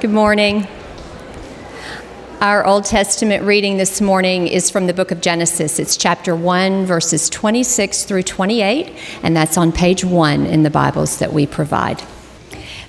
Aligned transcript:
Good 0.00 0.08
morning. 0.08 0.66
Our 2.40 2.64
Old 2.64 2.86
Testament 2.86 3.44
reading 3.44 3.76
this 3.76 4.00
morning 4.00 4.48
is 4.48 4.70
from 4.70 4.86
the 4.86 4.94
book 4.94 5.10
of 5.10 5.20
Genesis. 5.20 5.78
It's 5.78 5.94
chapter 5.98 6.34
1, 6.34 6.86
verses 6.86 7.28
26 7.28 8.04
through 8.04 8.22
28, 8.22 8.94
and 9.22 9.36
that's 9.36 9.58
on 9.58 9.72
page 9.72 10.02
1 10.02 10.46
in 10.46 10.62
the 10.62 10.70
Bibles 10.70 11.18
that 11.18 11.34
we 11.34 11.46
provide. 11.46 12.02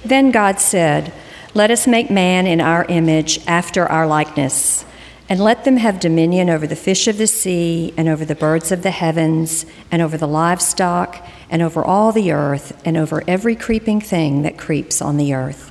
Then 0.05 0.32
God 0.32 0.62
said, 0.62 1.12
Let 1.54 1.70
us 1.70 1.86
make 1.86 2.10
man 2.10 2.47
in 2.47 2.62
our 2.62 2.86
image, 2.86 3.46
after 3.46 3.86
our 3.86 4.07
likeness, 4.07 4.86
and 5.28 5.41
let 5.41 5.66
them 5.66 5.75
have 5.75 6.00
dominion 6.00 6.50
over 6.50 6.66
the 6.66 6.78
fish 6.78 7.09
of 7.09 7.18
the 7.18 7.28
sea, 7.28 7.93
and 7.98 8.07
over 8.07 8.23
the 8.23 8.36
birds 8.36 8.71
of 8.71 8.84
the 8.84 8.91
heavens, 8.91 9.66
and 9.91 10.02
over 10.02 10.18
the 10.18 10.30
livestock, 10.30 11.28
and 11.50 11.62
over 11.62 11.84
all 11.84 12.14
the 12.14 12.32
earth, 12.32 12.82
and 12.86 12.96
over 12.96 13.21
every 13.28 13.57
creeping 13.57 14.00
thing 14.00 14.43
that 14.43 14.57
creeps 14.57 15.02
on 15.02 15.18
the 15.18 15.34
earth. 15.34 15.70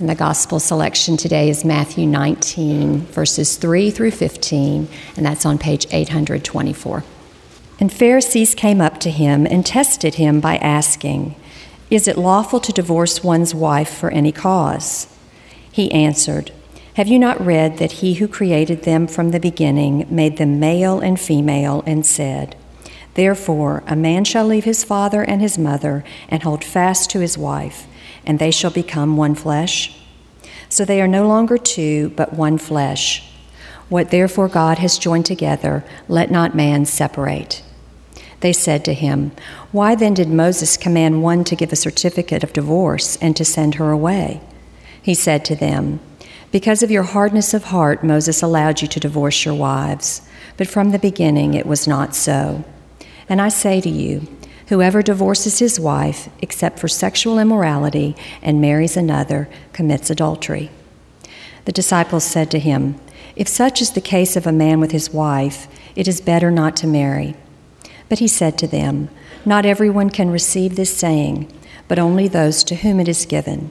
And 0.00 0.08
the 0.08 0.16
gospel 0.16 0.58
selection 0.58 1.16
today 1.16 1.48
is 1.48 1.64
Matthew 1.64 2.04
19, 2.04 3.02
verses 3.02 3.56
3 3.56 3.92
through 3.92 4.10
15, 4.10 4.88
and 5.16 5.24
that's 5.24 5.46
on 5.46 5.56
page 5.56 5.86
824. 5.92 7.04
And 7.78 7.92
Pharisees 7.92 8.56
came 8.56 8.80
up 8.80 8.98
to 9.00 9.10
him 9.10 9.46
and 9.46 9.64
tested 9.64 10.16
him 10.16 10.40
by 10.40 10.56
asking, 10.56 11.36
Is 11.90 12.08
it 12.08 12.18
lawful 12.18 12.58
to 12.58 12.72
divorce 12.72 13.22
one's 13.22 13.54
wife 13.54 13.88
for 13.88 14.10
any 14.10 14.32
cause? 14.32 15.06
He 15.70 15.92
answered, 15.92 16.50
Have 16.94 17.06
you 17.06 17.20
not 17.20 17.40
read 17.40 17.78
that 17.78 17.92
he 17.92 18.14
who 18.14 18.26
created 18.26 18.82
them 18.82 19.06
from 19.06 19.30
the 19.30 19.38
beginning 19.38 20.08
made 20.10 20.38
them 20.38 20.58
male 20.58 20.98
and 20.98 21.20
female, 21.20 21.84
and 21.86 22.04
said, 22.04 22.56
Therefore 23.14 23.84
a 23.86 23.94
man 23.94 24.24
shall 24.24 24.46
leave 24.46 24.64
his 24.64 24.82
father 24.82 25.22
and 25.22 25.40
his 25.40 25.56
mother 25.56 26.02
and 26.28 26.42
hold 26.42 26.64
fast 26.64 27.10
to 27.10 27.20
his 27.20 27.38
wife 27.38 27.86
and 28.26 28.38
they 28.38 28.50
shall 28.50 28.70
become 28.70 29.16
one 29.16 29.34
flesh. 29.34 29.98
So 30.68 30.84
they 30.84 31.00
are 31.00 31.08
no 31.08 31.26
longer 31.28 31.58
two, 31.58 32.10
but 32.16 32.32
one 32.32 32.58
flesh. 32.58 33.30
What 33.88 34.10
therefore 34.10 34.48
God 34.48 34.78
has 34.78 34.98
joined 34.98 35.26
together, 35.26 35.84
let 36.08 36.30
not 36.30 36.54
man 36.54 36.86
separate. 36.86 37.62
They 38.40 38.52
said 38.52 38.84
to 38.84 38.94
him, 38.94 39.32
Why 39.72 39.94
then 39.94 40.14
did 40.14 40.28
Moses 40.28 40.76
command 40.76 41.22
one 41.22 41.44
to 41.44 41.56
give 41.56 41.72
a 41.72 41.76
certificate 41.76 42.42
of 42.42 42.52
divorce 42.52 43.16
and 43.16 43.36
to 43.36 43.44
send 43.44 43.76
her 43.76 43.90
away? 43.90 44.40
He 45.00 45.14
said 45.14 45.44
to 45.46 45.56
them, 45.56 46.00
Because 46.50 46.82
of 46.82 46.90
your 46.90 47.04
hardness 47.04 47.54
of 47.54 47.64
heart, 47.64 48.04
Moses 48.04 48.42
allowed 48.42 48.82
you 48.82 48.88
to 48.88 49.00
divorce 49.00 49.44
your 49.44 49.54
wives, 49.54 50.22
but 50.56 50.68
from 50.68 50.90
the 50.90 50.98
beginning 50.98 51.54
it 51.54 51.66
was 51.66 51.86
not 51.86 52.14
so. 52.14 52.64
And 53.28 53.40
I 53.40 53.48
say 53.48 53.80
to 53.80 53.88
you, 53.88 54.26
Whoever 54.68 55.02
divorces 55.02 55.58
his 55.58 55.78
wife, 55.78 56.28
except 56.40 56.78
for 56.78 56.88
sexual 56.88 57.38
immorality, 57.38 58.16
and 58.42 58.60
marries 58.60 58.96
another, 58.96 59.48
commits 59.72 60.08
adultery. 60.08 60.70
The 61.66 61.72
disciples 61.72 62.24
said 62.24 62.50
to 62.50 62.58
him, 62.58 62.98
If 63.36 63.46
such 63.46 63.82
is 63.82 63.92
the 63.92 64.00
case 64.00 64.36
of 64.36 64.46
a 64.46 64.52
man 64.52 64.80
with 64.80 64.92
his 64.92 65.10
wife, 65.10 65.68
it 65.94 66.08
is 66.08 66.20
better 66.20 66.50
not 66.50 66.76
to 66.78 66.86
marry. 66.86 67.36
But 68.08 68.20
he 68.20 68.28
said 68.28 68.56
to 68.58 68.66
them, 68.66 69.10
Not 69.44 69.66
everyone 69.66 70.10
can 70.10 70.30
receive 70.30 70.76
this 70.76 70.96
saying, 70.96 71.52
but 71.86 71.98
only 71.98 72.28
those 72.28 72.64
to 72.64 72.76
whom 72.76 73.00
it 73.00 73.08
is 73.08 73.26
given. 73.26 73.70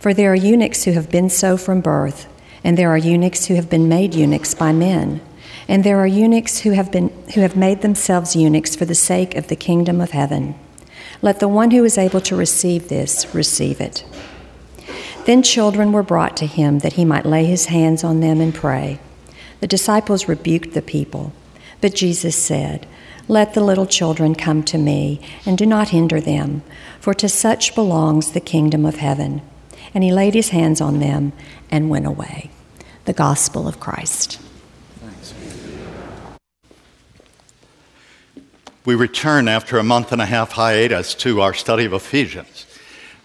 For 0.00 0.12
there 0.12 0.32
are 0.32 0.36
eunuchs 0.36 0.84
who 0.84 0.92
have 0.92 1.10
been 1.10 1.30
so 1.30 1.56
from 1.56 1.80
birth, 1.80 2.26
and 2.64 2.76
there 2.76 2.90
are 2.90 2.98
eunuchs 2.98 3.46
who 3.46 3.54
have 3.54 3.70
been 3.70 3.88
made 3.88 4.14
eunuchs 4.14 4.54
by 4.54 4.72
men 4.72 5.20
and 5.68 5.82
there 5.82 5.98
are 5.98 6.06
eunuchs 6.06 6.60
who 6.60 6.72
have, 6.72 6.92
been, 6.92 7.08
who 7.34 7.40
have 7.40 7.56
made 7.56 7.82
themselves 7.82 8.36
eunuchs 8.36 8.76
for 8.76 8.84
the 8.84 8.94
sake 8.94 9.34
of 9.34 9.48
the 9.48 9.56
kingdom 9.56 10.00
of 10.00 10.10
heaven. 10.10 10.54
Let 11.22 11.40
the 11.40 11.48
one 11.48 11.70
who 11.70 11.84
is 11.84 11.96
able 11.96 12.20
to 12.22 12.36
receive 12.36 12.88
this 12.88 13.34
receive 13.34 13.80
it. 13.80 14.04
Then 15.24 15.42
children 15.42 15.92
were 15.92 16.02
brought 16.02 16.36
to 16.38 16.46
him 16.46 16.80
that 16.80 16.94
he 16.94 17.04
might 17.04 17.24
lay 17.24 17.46
his 17.46 17.66
hands 17.66 18.04
on 18.04 18.20
them 18.20 18.40
and 18.40 18.54
pray. 18.54 18.98
The 19.60 19.66
disciples 19.66 20.28
rebuked 20.28 20.74
the 20.74 20.82
people, 20.82 21.32
but 21.80 21.94
Jesus 21.94 22.36
said, 22.36 22.86
Let 23.26 23.54
the 23.54 23.64
little 23.64 23.86
children 23.86 24.34
come 24.34 24.62
to 24.64 24.76
me, 24.76 25.22
and 25.46 25.56
do 25.56 25.64
not 25.64 25.88
hinder 25.88 26.20
them, 26.20 26.62
for 27.00 27.14
to 27.14 27.28
such 27.28 27.74
belongs 27.74 28.32
the 28.32 28.40
kingdom 28.40 28.84
of 28.84 28.96
heaven. 28.96 29.40
And 29.94 30.04
he 30.04 30.12
laid 30.12 30.34
his 30.34 30.50
hands 30.50 30.82
on 30.82 30.98
them 30.98 31.32
and 31.70 31.88
went 31.88 32.06
away. 32.06 32.50
The 33.06 33.12
Gospel 33.14 33.66
of 33.66 33.80
Christ. 33.80 34.38
We 38.86 38.96
return 38.96 39.48
after 39.48 39.78
a 39.78 39.82
month 39.82 40.12
and 40.12 40.20
a 40.20 40.26
half 40.26 40.52
hiatus 40.52 41.14
to 41.14 41.40
our 41.40 41.54
study 41.54 41.86
of 41.86 41.94
Ephesians. 41.94 42.66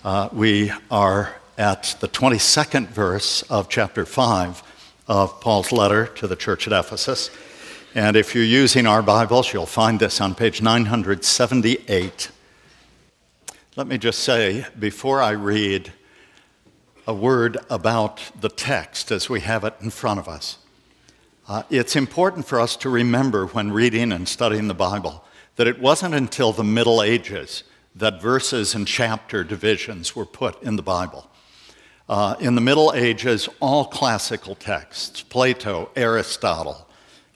Uh, 0.06 0.30
we 0.31 0.72
are 0.90 1.36
at 1.58 1.97
the 2.00 2.08
22nd 2.08 2.88
verse 2.88 3.42
of 3.42 3.68
chapter 3.68 4.06
5 4.06 4.64
of 5.09 5.42
Paul's 5.42 5.74
letter 5.74 6.06
to 6.16 6.28
the 6.28 6.38
church 6.38 6.66
at 6.66 6.72
Ephesus. 6.72 7.30
And 7.94 8.16
if 8.16 8.34
you're 8.34 8.46
using 8.46 8.88
our 8.88 9.02
Bibles, 9.02 9.52
you'll 9.52 9.66
find 9.66 10.00
this 10.00 10.22
on 10.22 10.34
page 10.34 10.62
978. 10.62 12.31
Let 13.76 13.86
me 13.86 13.97
just 13.97 14.20
say, 14.20 14.66
before 14.80 15.22
I 15.22 15.31
read, 15.31 15.91
a 17.06 17.14
word 17.14 17.58
about 17.70 18.22
the 18.40 18.47
text 18.47 19.12
as 19.12 19.30
we 19.30 19.41
have 19.41 19.66
it 19.66 19.74
in 19.81 19.90
front 19.90 20.22
of 20.22 20.30
us. 20.30 20.58
Uh, 21.50 21.64
it's 21.70 21.97
important 21.97 22.47
for 22.47 22.62
us 22.62 22.78
to 22.78 22.90
remember 22.90 23.47
when 23.47 23.74
reading 23.74 24.14
and 24.14 24.26
studying 24.26 24.70
the 24.70 24.74
Bible 24.74 25.26
that 25.59 25.68
it 25.68 25.81
wasn't 25.81 26.16
until 26.16 26.53
the 26.53 26.64
Middle 26.64 27.03
Ages 27.03 27.66
that 27.94 28.22
verses 28.22 28.74
and 28.74 28.88
chapter 28.88 29.44
divisions 29.44 30.16
were 30.16 30.25
put 30.25 30.64
in 30.64 30.78
the 30.78 30.81
Bible. 30.81 31.30
Uh, 32.08 32.38
in 32.40 32.56
the 32.56 32.62
Middle 32.62 32.94
Ages, 32.96 33.50
all 33.59 33.84
classical 33.84 34.56
texts, 34.56 35.22
Plato, 35.22 35.90
Aristotle, 35.97 36.88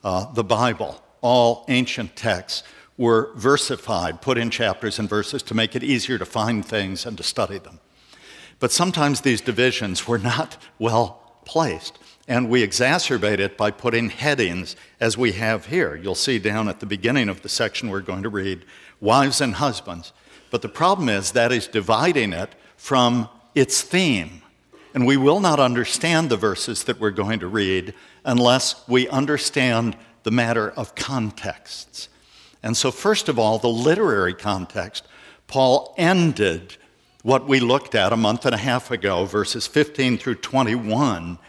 uh, 0.06 0.32
the 0.32 0.44
Bible, 0.46 1.04
all 1.20 1.66
ancient 1.68 2.16
texts 2.16 2.64
were 2.98 3.34
versified, 3.36 4.22
put 4.22 4.38
in 4.38 4.50
chapters 4.50 5.00
and 5.00 5.10
verses 5.10 5.44
to 5.44 5.54
make 5.54 5.76
it 5.76 5.84
easier 5.84 6.18
to 6.18 6.26
find 6.26 6.66
things 6.66 7.06
and 7.06 7.18
to 7.18 7.24
study 7.24 7.58
them. 7.58 7.82
But 8.62 8.72
sometimes 8.72 9.20
these 9.20 9.42
divisions 9.42 10.08
were 10.08 10.18
not 10.18 10.56
well 10.80 11.42
placed. 11.44 12.00
And 12.28 12.50
we 12.50 12.66
exacerbate 12.66 13.40
it 13.40 13.58
by 13.58 13.72
putting 13.72 14.10
headings 14.10 14.76
as 15.00 15.18
we 15.18 15.34
have 15.34 15.66
here. 15.66 15.96
You'll 15.96 16.16
see 16.16 16.40
down 16.40 16.70
at 16.70 16.80
the 16.80 16.86
beginning 16.86 17.28
of 17.28 17.42
the 17.42 17.50
section 17.50 17.90
we're 17.90 18.00
going 18.00 18.24
to 18.24 18.30
read 18.30 18.64
wives 19.02 19.42
and 19.42 19.56
husbands. 19.56 20.14
But 20.50 20.62
the 20.62 20.70
problem 20.70 21.10
is 21.10 21.32
that 21.32 21.52
is 21.52 21.68
dividing 21.68 22.32
it 22.32 22.56
from 22.78 23.28
its 23.56 23.82
theme. 23.82 24.42
And 24.94 25.06
we 25.06 25.18
will 25.18 25.40
not 25.40 25.60
understand 25.60 26.30
the 26.30 26.38
verses 26.38 26.84
that 26.86 27.00
we're 27.00 27.12
going 27.12 27.40
to 27.40 27.48
read 27.48 27.94
unless 28.24 28.88
we 28.88 29.08
understand 29.10 29.98
the 30.22 30.32
matter 30.32 30.70
of 30.72 30.96
contexts. 30.96 32.08
And 32.62 32.78
so, 32.78 32.92
first 32.92 33.28
of 33.28 33.38
all, 33.38 33.58
the 33.58 33.68
literary 33.68 34.34
context, 34.34 35.06
Paul 35.48 35.94
ended 35.98 36.78
what 37.24 37.48
we 37.48 37.60
looked 37.60 37.96
at 37.96 38.14
a 38.14 38.18
month 38.18 38.46
and 38.46 38.56
a 38.56 38.60
half 38.60 38.92
ago, 38.92 39.26
verses 39.26 39.68
15 39.68 40.18
through 40.18 40.36
21 40.36 41.40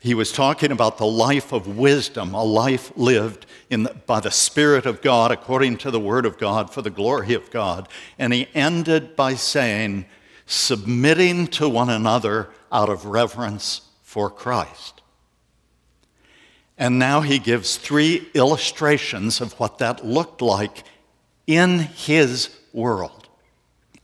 he 0.00 0.14
was 0.14 0.30
talking 0.30 0.70
about 0.70 0.98
the 0.98 1.06
life 1.06 1.52
of 1.52 1.76
wisdom, 1.76 2.32
a 2.32 2.42
life 2.42 2.92
lived 2.96 3.46
the, 3.68 3.94
by 4.06 4.20
the 4.20 4.30
Spirit 4.30 4.86
of 4.86 5.02
God, 5.02 5.32
according 5.32 5.78
to 5.78 5.90
the 5.90 5.98
Word 5.98 6.24
of 6.24 6.38
God, 6.38 6.72
for 6.72 6.82
the 6.82 6.90
glory 6.90 7.34
of 7.34 7.50
God. 7.50 7.88
And 8.18 8.32
he 8.32 8.48
ended 8.54 9.16
by 9.16 9.34
saying, 9.34 10.06
submitting 10.46 11.48
to 11.48 11.68
one 11.68 11.90
another 11.90 12.48
out 12.70 12.88
of 12.88 13.06
reverence 13.06 13.82
for 14.02 14.30
Christ. 14.30 15.02
And 16.78 17.00
now 17.00 17.20
he 17.20 17.40
gives 17.40 17.76
three 17.76 18.28
illustrations 18.34 19.40
of 19.40 19.52
what 19.58 19.78
that 19.78 20.06
looked 20.06 20.40
like 20.40 20.84
in 21.48 21.80
his 21.80 22.50
world. 22.72 23.28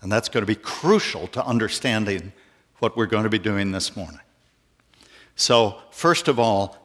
And 0.02 0.10
that's 0.10 0.28
going 0.28 0.42
to 0.42 0.46
be 0.46 0.56
crucial 0.56 1.28
to 1.28 1.46
understanding 1.46 2.32
what 2.80 2.96
we're 2.96 3.06
going 3.06 3.24
to 3.24 3.30
be 3.30 3.38
doing 3.38 3.70
this 3.70 3.96
morning. 3.96 4.20
So, 5.36 5.81
first 5.90 6.28
of 6.28 6.38
all, 6.38 6.76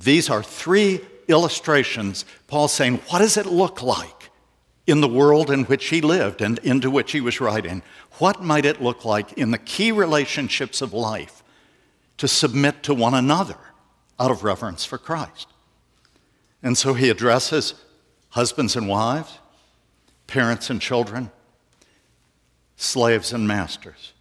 these 0.00 0.28
are 0.28 0.42
three 0.42 1.00
illustrations. 1.28 2.24
Paul's 2.48 2.72
saying, 2.72 2.96
what 3.08 3.20
does 3.20 3.36
it 3.36 3.46
look 3.46 3.82
like 3.82 4.30
in 4.86 5.00
the 5.00 5.08
world 5.08 5.50
in 5.50 5.64
which 5.64 5.86
he 5.86 6.00
lived 6.00 6.42
and 6.42 6.58
into 6.60 6.90
which 6.90 7.12
he 7.12 7.20
was 7.20 7.40
writing? 7.40 7.82
What 8.18 8.42
might 8.42 8.64
it 8.64 8.82
look 8.82 9.04
like 9.04 9.32
in 9.34 9.52
the 9.52 9.58
key 9.58 9.92
relationships 9.92 10.82
of 10.82 10.92
life 10.92 11.42
to 12.22 12.28
submit 12.28 12.82
to 12.84 12.94
one 12.94 13.14
another 13.14 13.56
out 14.20 14.30
of 14.30 14.44
reverence 14.44 14.84
for 14.84 14.98
Christ. 14.98 15.48
And 16.62 16.78
so 16.78 16.94
he 16.94 17.10
addresses 17.10 17.74
husbands 18.28 18.76
and 18.76 18.88
wives, 18.88 19.40
parents 20.28 20.70
and 20.70 20.80
children, 20.80 21.32
slaves 22.76 23.32
and 23.32 23.48
masters, 23.48 24.12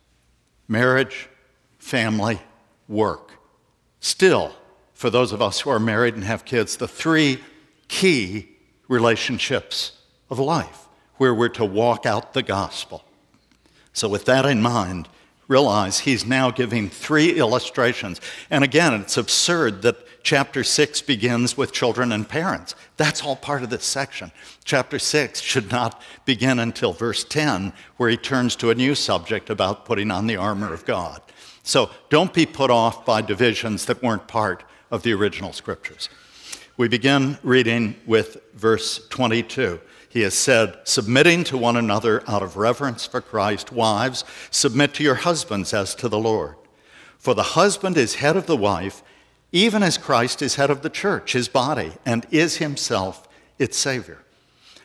marriage, 0.67 1.29
family, 1.77 2.41
work. 2.87 3.33
Still, 4.01 4.53
for 4.93 5.09
those 5.09 5.31
of 5.31 5.41
us 5.41 5.61
who 5.61 5.69
are 5.69 5.79
married 5.79 6.15
and 6.15 6.23
have 6.23 6.43
kids, 6.43 6.75
the 6.75 6.87
three 6.87 7.39
key 7.87 8.49
relationships 8.87 9.93
of 10.29 10.39
life 10.39 10.87
where 11.17 11.33
we're 11.33 11.49
to 11.49 11.63
walk 11.63 12.05
out 12.05 12.33
the 12.33 12.43
gospel. 12.43 13.05
So, 13.93 14.09
with 14.09 14.25
that 14.25 14.45
in 14.45 14.61
mind, 14.61 15.07
realize 15.47 15.99
he's 15.99 16.25
now 16.25 16.49
giving 16.49 16.89
three 16.89 17.33
illustrations. 17.37 18.19
And 18.49 18.63
again, 18.63 18.93
it's 18.93 19.17
absurd 19.17 19.81
that 19.83 19.97
chapter 20.23 20.63
6 20.63 21.01
begins 21.01 21.57
with 21.57 21.73
children 21.73 22.11
and 22.11 22.27
parents. 22.27 22.73
That's 22.97 23.21
all 23.21 23.35
part 23.35 23.61
of 23.61 23.69
this 23.69 23.83
section. 23.83 24.31
Chapter 24.63 24.97
6 24.97 25.41
should 25.41 25.69
not 25.69 26.01
begin 26.25 26.57
until 26.57 26.93
verse 26.93 27.23
10, 27.23 27.73
where 27.97 28.09
he 28.09 28.17
turns 28.17 28.55
to 28.57 28.69
a 28.69 28.75
new 28.75 28.95
subject 28.95 29.49
about 29.49 29.85
putting 29.85 30.09
on 30.09 30.27
the 30.27 30.37
armor 30.37 30.73
of 30.73 30.85
God. 30.85 31.21
So 31.63 31.89
don't 32.09 32.33
be 32.33 32.45
put 32.45 32.71
off 32.71 33.05
by 33.05 33.21
divisions 33.21 33.85
that 33.85 34.01
weren't 34.01 34.27
part 34.27 34.63
of 34.89 35.03
the 35.03 35.13
original 35.13 35.53
scriptures. 35.53 36.09
We 36.77 36.87
begin 36.87 37.37
reading 37.43 37.95
with 38.05 38.37
verse 38.53 39.07
22 39.09 39.79
he 40.11 40.21
has 40.23 40.33
said, 40.33 40.77
submitting 40.83 41.45
to 41.45 41.57
one 41.57 41.77
another 41.77 42.21
out 42.27 42.43
of 42.43 42.57
reverence 42.57 43.05
for 43.05 43.21
Christ, 43.21 43.71
wives, 43.71 44.25
submit 44.49 44.93
to 44.95 45.03
your 45.03 45.15
husbands 45.15 45.73
as 45.73 45.95
to 45.95 46.09
the 46.09 46.19
Lord. 46.19 46.55
For 47.17 47.33
the 47.33 47.43
husband 47.43 47.95
is 47.95 48.15
head 48.15 48.35
of 48.35 48.45
the 48.45 48.57
wife, 48.57 49.03
even 49.53 49.81
as 49.81 49.97
Christ 49.97 50.41
is 50.41 50.55
head 50.55 50.69
of 50.69 50.81
the 50.81 50.89
church, 50.89 51.31
his 51.31 51.47
body, 51.47 51.93
and 52.05 52.27
is 52.29 52.57
himself 52.57 53.25
its 53.57 53.77
Savior. 53.77 54.20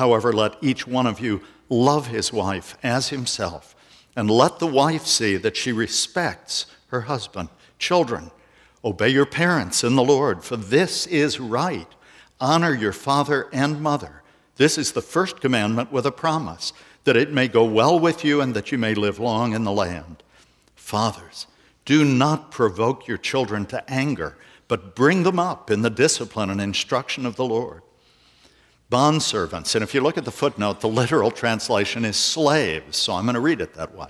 However, 0.00 0.32
let 0.32 0.56
each 0.62 0.86
one 0.86 1.06
of 1.06 1.20
you 1.20 1.42
love 1.68 2.06
his 2.06 2.32
wife 2.32 2.74
as 2.82 3.10
himself, 3.10 3.76
and 4.16 4.30
let 4.30 4.58
the 4.58 4.66
wife 4.66 5.04
see 5.04 5.36
that 5.36 5.58
she 5.58 5.72
respects 5.72 6.64
her 6.86 7.02
husband. 7.02 7.50
Children, 7.78 8.30
obey 8.82 9.10
your 9.10 9.26
parents 9.26 9.84
in 9.84 9.96
the 9.96 10.02
Lord, 10.02 10.42
for 10.42 10.56
this 10.56 11.06
is 11.06 11.38
right. 11.38 11.86
Honor 12.40 12.74
your 12.74 12.94
father 12.94 13.50
and 13.52 13.82
mother. 13.82 14.22
This 14.56 14.78
is 14.78 14.92
the 14.92 15.02
first 15.02 15.42
commandment 15.42 15.92
with 15.92 16.06
a 16.06 16.12
promise 16.12 16.72
that 17.04 17.18
it 17.18 17.30
may 17.30 17.46
go 17.46 17.64
well 17.64 18.00
with 18.00 18.24
you 18.24 18.40
and 18.40 18.54
that 18.54 18.72
you 18.72 18.78
may 18.78 18.94
live 18.94 19.18
long 19.18 19.52
in 19.52 19.64
the 19.64 19.70
land. 19.70 20.22
Fathers, 20.76 21.46
do 21.84 22.06
not 22.06 22.50
provoke 22.50 23.06
your 23.06 23.18
children 23.18 23.66
to 23.66 23.90
anger, 23.90 24.38
but 24.66 24.96
bring 24.96 25.24
them 25.24 25.38
up 25.38 25.70
in 25.70 25.82
the 25.82 25.90
discipline 25.90 26.48
and 26.48 26.58
instruction 26.58 27.26
of 27.26 27.36
the 27.36 27.44
Lord. 27.44 27.82
Bondservants, 28.90 29.76
and 29.76 29.84
if 29.84 29.94
you 29.94 30.00
look 30.00 30.18
at 30.18 30.24
the 30.24 30.32
footnote, 30.32 30.80
the 30.80 30.88
literal 30.88 31.30
translation 31.30 32.04
is 32.04 32.16
slaves, 32.16 32.96
so 32.96 33.14
I'm 33.14 33.24
going 33.24 33.34
to 33.34 33.40
read 33.40 33.60
it 33.60 33.74
that 33.74 33.94
way. 33.94 34.08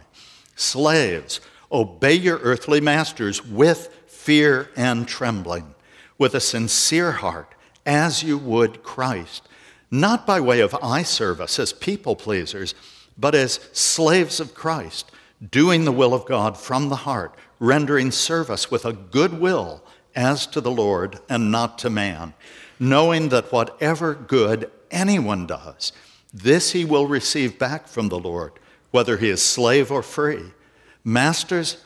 Slaves, 0.57 1.41
obey 1.71 2.15
your 2.15 2.39
earthly 2.39 2.81
masters 2.81 3.45
with 3.45 3.95
fear 4.07 4.71
and 4.77 5.07
trembling, 5.07 5.75
with 6.17 6.35
a 6.35 6.41
sincere 6.41 7.13
heart, 7.13 7.55
as 7.85 8.23
you 8.23 8.39
would 8.39 8.83
Christ. 8.83 9.47
Not 9.91 10.27
by 10.27 10.41
way 10.41 10.61
of 10.61 10.75
eye 10.83 11.03
service 11.03 11.59
as 11.59 11.73
people 11.75 12.17
pleasers, 12.17 12.75
but 13.19 13.35
as 13.35 13.61
slaves 13.73 14.41
of 14.41 14.55
Christ, 14.55 15.11
doing 15.51 15.85
the 15.85 15.93
will 15.93 16.15
of 16.15 16.25
God 16.25 16.57
from 16.57 16.89
the 16.89 16.97
heart, 16.97 17.35
rendering 17.59 18.11
service 18.11 18.71
with 18.71 18.87
a 18.87 18.95
good 18.95 19.41
will 19.41 19.83
as 20.17 20.47
to 20.47 20.61
the 20.61 20.71
Lord 20.71 21.19
and 21.29 21.51
not 21.51 21.79
to 21.81 21.91
man, 21.91 22.35
knowing 22.81 23.29
that 23.29 23.53
whatever 23.53 24.15
good 24.15 24.69
anyone 24.91 25.47
does, 25.47 25.93
this 26.35 26.73
he 26.73 26.85
will 26.85 27.07
receive 27.07 27.59
back 27.59 27.87
from 27.87 28.09
the 28.09 28.19
Lord, 28.19 28.53
whether 28.91 29.19
he 29.19 29.29
is 29.29 29.43
slave 29.43 29.93
or 29.93 30.03
free. 30.03 30.53
Masters, 31.05 31.85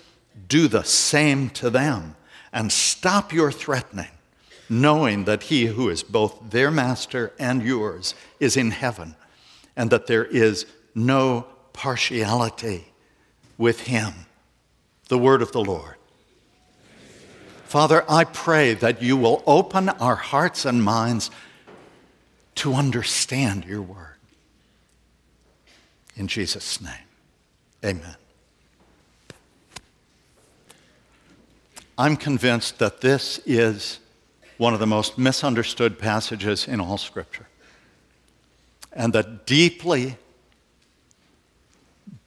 do 0.48 0.68
the 0.68 0.84
same 0.84 1.50
to 1.50 1.68
them 1.68 2.16
and 2.52 2.72
stop 2.72 3.32
your 3.32 3.52
threatening 3.52 4.08
knowing 4.68 5.24
that 5.24 5.44
he 5.44 5.66
who 5.66 5.88
is 5.88 6.02
both 6.02 6.50
their 6.50 6.70
master 6.70 7.32
and 7.38 7.62
yours 7.62 8.14
is 8.40 8.56
in 8.56 8.70
heaven, 8.70 9.14
and 9.76 9.90
that 9.90 10.06
there 10.06 10.24
is 10.24 10.66
no 10.94 11.46
partiality 11.72 12.86
with 13.58 13.82
him. 13.82 14.12
The 15.08 15.18
word 15.18 15.42
of 15.42 15.52
the 15.52 15.62
Lord. 15.62 15.96
Father, 17.74 18.04
I 18.08 18.22
pray 18.22 18.74
that 18.74 19.02
you 19.02 19.16
will 19.16 19.42
open 19.48 19.88
our 19.88 20.14
hearts 20.14 20.64
and 20.64 20.80
minds 20.80 21.28
to 22.54 22.72
understand 22.72 23.64
your 23.64 23.82
word. 23.82 24.14
In 26.14 26.28
Jesus' 26.28 26.80
name, 26.80 26.94
amen. 27.84 28.14
I'm 31.98 32.16
convinced 32.16 32.78
that 32.78 33.00
this 33.00 33.40
is 33.44 33.98
one 34.56 34.72
of 34.72 34.78
the 34.78 34.86
most 34.86 35.18
misunderstood 35.18 35.98
passages 35.98 36.68
in 36.68 36.80
all 36.80 36.96
Scripture. 36.96 37.48
And 38.92 39.12
that 39.14 39.46
deeply 39.46 40.16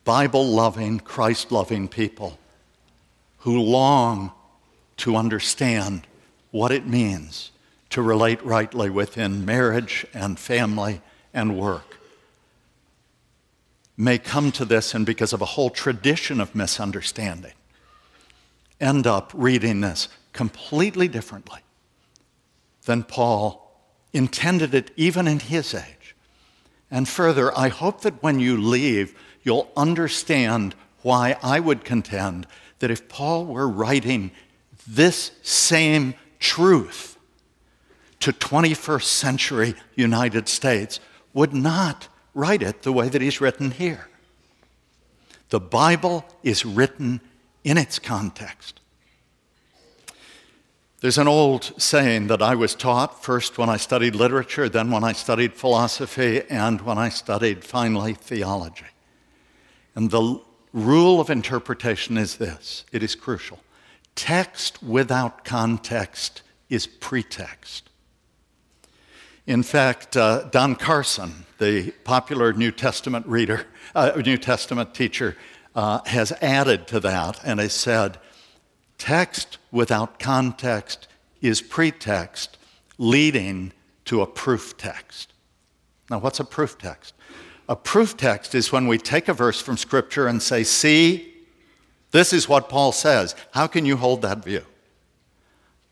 Bible 0.03 0.45
loving, 0.45 0.99
Christ 0.99 1.53
loving 1.53 1.87
people 1.87 2.37
who 3.37 3.61
long 3.61 4.33
to 4.97 5.15
understand 5.15 6.05
what 6.51 6.71
it 6.71 6.87
means 6.87 7.51
to 7.89 8.01
relate 8.01 8.43
rightly 8.43 8.89
within 8.89 9.45
marriage 9.45 10.05
and 10.13 10.37
family 10.37 11.01
and 11.33 11.57
work 11.57 11.97
may 13.95 14.17
come 14.17 14.51
to 14.51 14.65
this 14.65 14.93
and 14.93 15.05
because 15.05 15.33
of 15.33 15.41
a 15.41 15.45
whole 15.45 15.69
tradition 15.69 16.39
of 16.39 16.53
misunderstanding 16.53 17.53
end 18.79 19.07
up 19.07 19.31
reading 19.33 19.81
this 19.81 20.07
completely 20.33 21.07
differently 21.07 21.59
than 22.85 23.03
Paul 23.03 23.67
intended 24.13 24.73
it 24.73 24.91
even 24.95 25.27
in 25.27 25.39
his 25.39 25.73
age. 25.73 26.15
And 26.89 27.07
further, 27.07 27.55
I 27.57 27.67
hope 27.69 28.01
that 28.01 28.21
when 28.23 28.39
you 28.39 28.55
leave, 28.55 29.17
you'll 29.43 29.71
understand 29.75 30.75
why 31.01 31.37
I 31.43 31.59
would 31.59 31.83
contend 31.83 32.47
that 32.79 32.91
if 32.91 33.09
Paul 33.09 33.45
were 33.45 33.67
writing 33.67 34.31
this 34.87 35.31
same 35.41 36.13
truth 36.39 37.17
to 38.19 38.31
21st 38.31 39.03
century 39.03 39.75
United 39.95 40.47
States, 40.47 40.99
would 41.33 41.53
not 41.53 42.07
write 42.33 42.63
it 42.63 42.83
the 42.83 42.93
way 42.93 43.09
that 43.09 43.21
he's 43.21 43.41
written 43.41 43.71
here. 43.71 44.07
The 45.49 45.59
Bible 45.59 46.25
is 46.43 46.65
written 46.65 47.21
in 47.63 47.77
its 47.77 47.99
context. 47.99 48.79
There's 50.99 51.19
an 51.19 51.27
old 51.27 51.79
saying 51.79 52.27
that 52.27 52.41
I 52.41 52.55
was 52.55 52.73
taught 52.73 53.23
first 53.23 53.57
when 53.57 53.69
I 53.69 53.77
studied 53.77 54.15
literature, 54.15 54.67
then 54.67 54.89
when 54.89 55.03
I 55.03 55.11
studied 55.11 55.53
philosophy, 55.53 56.41
and 56.49 56.81
when 56.81 56.97
I 56.97 57.09
studied 57.09 57.63
finally 57.63 58.13
theology. 58.13 58.85
And 59.93 60.09
the 60.09 60.41
rule 60.73 61.21
of 61.21 61.29
interpretation 61.29 62.17
is 62.17 62.37
this 62.37 62.83
it 62.91 63.03
is 63.03 63.13
crucial. 63.13 63.59
Text 64.17 64.81
without 64.81 65.45
context 65.45 66.41
is 66.69 66.87
pretext. 66.87 67.91
In 69.45 69.61
fact, 69.61 70.17
uh, 70.17 70.45
Don 70.49 70.75
Carson, 70.75 71.45
the 71.59 71.91
popular 72.03 72.51
New 72.51 72.71
Testament 72.71 73.27
reader, 73.27 73.67
uh, 73.93 74.19
New 74.25 74.39
Testament 74.39 74.95
teacher, 74.95 75.37
uh, 75.75 76.01
has 76.07 76.31
added 76.41 76.87
to 76.87 76.99
that 76.99 77.39
and 77.45 77.59
has 77.59 77.73
said, 77.73 78.17
text 78.97 79.59
without 79.71 80.17
context 80.17 81.07
is 81.39 81.61
pretext 81.61 82.57
leading 82.97 83.71
to 84.05 84.23
a 84.23 84.25
proof 84.25 84.75
text. 84.77 85.31
Now, 86.09 86.17
what's 86.17 86.39
a 86.39 86.43
proof 86.43 86.79
text? 86.79 87.13
A 87.69 87.75
proof 87.75 88.17
text 88.17 88.55
is 88.55 88.71
when 88.71 88.87
we 88.87 88.97
take 88.97 89.27
a 89.27 89.33
verse 89.33 89.61
from 89.61 89.77
Scripture 89.77 90.27
and 90.27 90.41
say, 90.41 90.63
see, 90.63 91.35
this 92.11 92.33
is 92.33 92.47
what 92.47 92.69
Paul 92.69 92.91
says. 92.91 93.35
How 93.51 93.67
can 93.67 93.85
you 93.85 93.97
hold 93.97 94.21
that 94.21 94.43
view? 94.43 94.63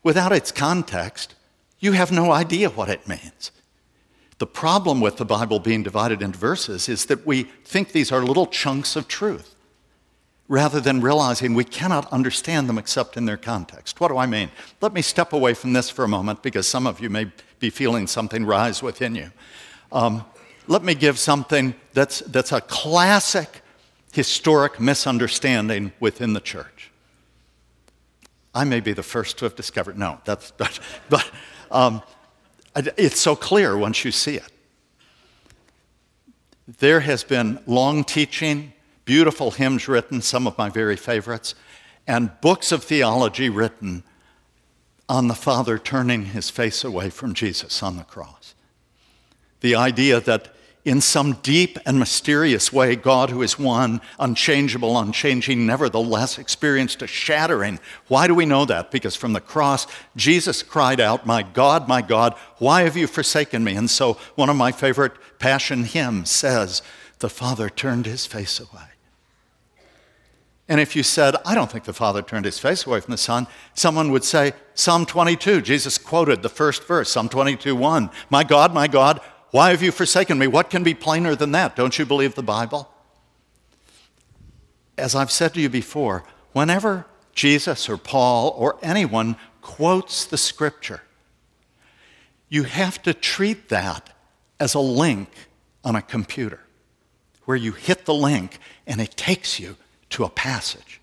Without 0.02 0.32
its 0.32 0.52
context, 0.52 1.34
you 1.78 1.92
have 1.92 2.12
no 2.12 2.32
idea 2.32 2.70
what 2.70 2.88
it 2.88 3.08
means. 3.08 3.50
The 4.38 4.46
problem 4.46 5.00
with 5.00 5.16
the 5.16 5.24
Bible 5.24 5.60
being 5.60 5.82
divided 5.82 6.22
into 6.22 6.38
verses 6.38 6.88
is 6.88 7.06
that 7.06 7.26
we 7.26 7.44
think 7.64 7.92
these 7.92 8.12
are 8.12 8.22
little 8.22 8.46
chunks 8.46 8.96
of 8.96 9.08
truth 9.08 9.54
rather 10.48 10.80
than 10.80 11.00
realizing 11.00 11.54
we 11.54 11.64
cannot 11.64 12.10
understand 12.12 12.68
them 12.68 12.78
except 12.78 13.16
in 13.16 13.24
their 13.24 13.36
context. 13.36 13.98
What 13.98 14.08
do 14.08 14.16
I 14.16 14.26
mean? 14.26 14.50
Let 14.80 14.92
me 14.92 15.02
step 15.02 15.32
away 15.32 15.54
from 15.54 15.72
this 15.72 15.90
for 15.90 16.04
a 16.04 16.08
moment 16.08 16.42
because 16.42 16.68
some 16.68 16.86
of 16.86 17.00
you 17.00 17.10
may 17.10 17.32
be 17.58 17.70
feeling 17.70 18.06
something 18.06 18.44
rise 18.44 18.82
within 18.82 19.14
you. 19.14 19.30
Um, 19.90 20.24
let 20.68 20.84
me 20.84 20.94
give 20.94 21.18
something 21.18 21.74
that's, 21.94 22.20
that's 22.20 22.52
a 22.52 22.60
classic 22.60 23.62
historic 24.16 24.80
misunderstanding 24.80 25.92
within 26.00 26.32
the 26.32 26.40
church. 26.40 26.90
I 28.54 28.64
may 28.64 28.80
be 28.80 28.94
the 28.94 29.02
first 29.02 29.36
to 29.38 29.44
have 29.44 29.54
discovered, 29.54 29.98
no, 29.98 30.18
that's, 30.24 30.50
but, 30.56 30.80
but 31.10 31.30
um, 31.70 32.02
it's 32.74 33.20
so 33.20 33.36
clear 33.36 33.76
once 33.76 34.06
you 34.06 34.10
see 34.10 34.36
it. 34.36 34.50
There 36.78 37.00
has 37.00 37.24
been 37.24 37.60
long 37.66 38.04
teaching, 38.04 38.72
beautiful 39.04 39.50
hymns 39.50 39.86
written, 39.86 40.22
some 40.22 40.46
of 40.46 40.56
my 40.56 40.70
very 40.70 40.96
favorites, 40.96 41.54
and 42.06 42.30
books 42.40 42.72
of 42.72 42.82
theology 42.82 43.50
written 43.50 44.02
on 45.10 45.28
the 45.28 45.34
Father 45.34 45.78
turning 45.78 46.24
his 46.24 46.48
face 46.48 46.82
away 46.84 47.10
from 47.10 47.34
Jesus 47.34 47.82
on 47.82 47.98
the 47.98 48.04
cross. 48.04 48.54
The 49.60 49.74
idea 49.74 50.20
that 50.20 50.55
in 50.86 51.00
some 51.00 51.32
deep 51.42 51.80
and 51.84 51.98
mysterious 51.98 52.72
way, 52.72 52.94
God, 52.94 53.30
who 53.30 53.42
is 53.42 53.58
one, 53.58 54.00
unchangeable, 54.20 54.96
unchanging, 54.96 55.66
nevertheless 55.66 56.38
experienced 56.38 57.02
a 57.02 57.08
shattering. 57.08 57.80
Why 58.06 58.28
do 58.28 58.36
we 58.36 58.46
know 58.46 58.64
that? 58.66 58.92
Because 58.92 59.16
from 59.16 59.32
the 59.32 59.40
cross, 59.40 59.88
Jesus 60.14 60.62
cried 60.62 61.00
out, 61.00 61.26
My 61.26 61.42
God, 61.42 61.88
my 61.88 62.02
God, 62.02 62.34
why 62.58 62.82
have 62.82 62.96
you 62.96 63.08
forsaken 63.08 63.64
me? 63.64 63.74
And 63.74 63.90
so 63.90 64.12
one 64.36 64.48
of 64.48 64.54
my 64.54 64.70
favorite 64.70 65.14
passion 65.40 65.82
hymns 65.82 66.30
says, 66.30 66.82
The 67.18 67.28
Father 67.28 67.68
turned 67.68 68.06
his 68.06 68.24
face 68.24 68.60
away. 68.60 68.86
And 70.68 70.80
if 70.80 70.94
you 70.94 71.02
said, 71.02 71.34
I 71.44 71.56
don't 71.56 71.70
think 71.70 71.84
the 71.84 71.92
Father 71.92 72.22
turned 72.22 72.44
his 72.44 72.60
face 72.60 72.86
away 72.86 73.00
from 73.00 73.10
the 73.10 73.18
Son, 73.18 73.48
someone 73.74 74.12
would 74.12 74.24
say, 74.24 74.52
Psalm 74.74 75.04
22. 75.04 75.62
Jesus 75.62 75.98
quoted 75.98 76.42
the 76.42 76.48
first 76.48 76.84
verse, 76.84 77.10
Psalm 77.10 77.28
22 77.28 77.74
1. 77.74 78.10
My 78.30 78.44
God, 78.44 78.72
my 78.72 78.86
God, 78.86 79.20
why 79.50 79.70
have 79.70 79.82
you 79.82 79.92
forsaken 79.92 80.38
me? 80.38 80.46
What 80.46 80.70
can 80.70 80.82
be 80.82 80.94
plainer 80.94 81.34
than 81.34 81.52
that? 81.52 81.76
Don't 81.76 81.98
you 81.98 82.04
believe 82.04 82.34
the 82.34 82.42
Bible? 82.42 82.90
As 84.98 85.14
I've 85.14 85.30
said 85.30 85.54
to 85.54 85.60
you 85.60 85.68
before, 85.68 86.24
whenever 86.52 87.06
Jesus 87.34 87.88
or 87.88 87.96
Paul 87.96 88.54
or 88.58 88.78
anyone 88.82 89.36
quotes 89.60 90.24
the 90.24 90.38
scripture, 90.38 91.02
you 92.48 92.64
have 92.64 93.02
to 93.02 93.12
treat 93.12 93.68
that 93.68 94.10
as 94.58 94.74
a 94.74 94.80
link 94.80 95.28
on 95.84 95.96
a 95.96 96.02
computer, 96.02 96.60
where 97.44 97.56
you 97.56 97.72
hit 97.72 98.06
the 98.06 98.14
link 98.14 98.58
and 98.86 99.00
it 99.00 99.16
takes 99.16 99.60
you 99.60 99.76
to 100.10 100.24
a 100.24 100.30
passage. 100.30 101.00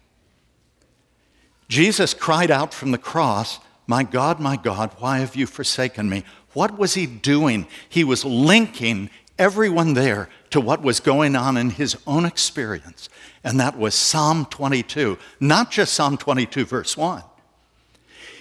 Jesus 1.69 2.13
cried 2.13 2.51
out 2.51 2.73
from 2.73 2.91
the 2.91 2.97
cross, 2.97 3.59
My 3.87 4.03
God, 4.03 4.39
my 4.39 4.57
God, 4.57 4.91
why 4.99 5.19
have 5.19 5.35
you 5.35 5.45
forsaken 5.45 6.09
me? 6.09 6.23
What 6.53 6.77
was 6.77 6.93
he 6.93 7.05
doing? 7.05 7.67
He 7.89 8.03
was 8.03 8.23
linking 8.23 9.09
everyone 9.37 9.93
there 9.93 10.29
to 10.51 10.61
what 10.61 10.81
was 10.81 10.99
going 10.99 11.35
on 11.35 11.57
in 11.57 11.71
his 11.71 11.97
own 12.05 12.25
experience. 12.25 13.09
And 13.43 13.59
that 13.59 13.77
was 13.77 13.95
Psalm 13.95 14.45
22, 14.45 15.17
not 15.39 15.71
just 15.71 15.93
Psalm 15.93 16.17
22, 16.17 16.65
verse 16.65 16.95
1. 16.95 17.23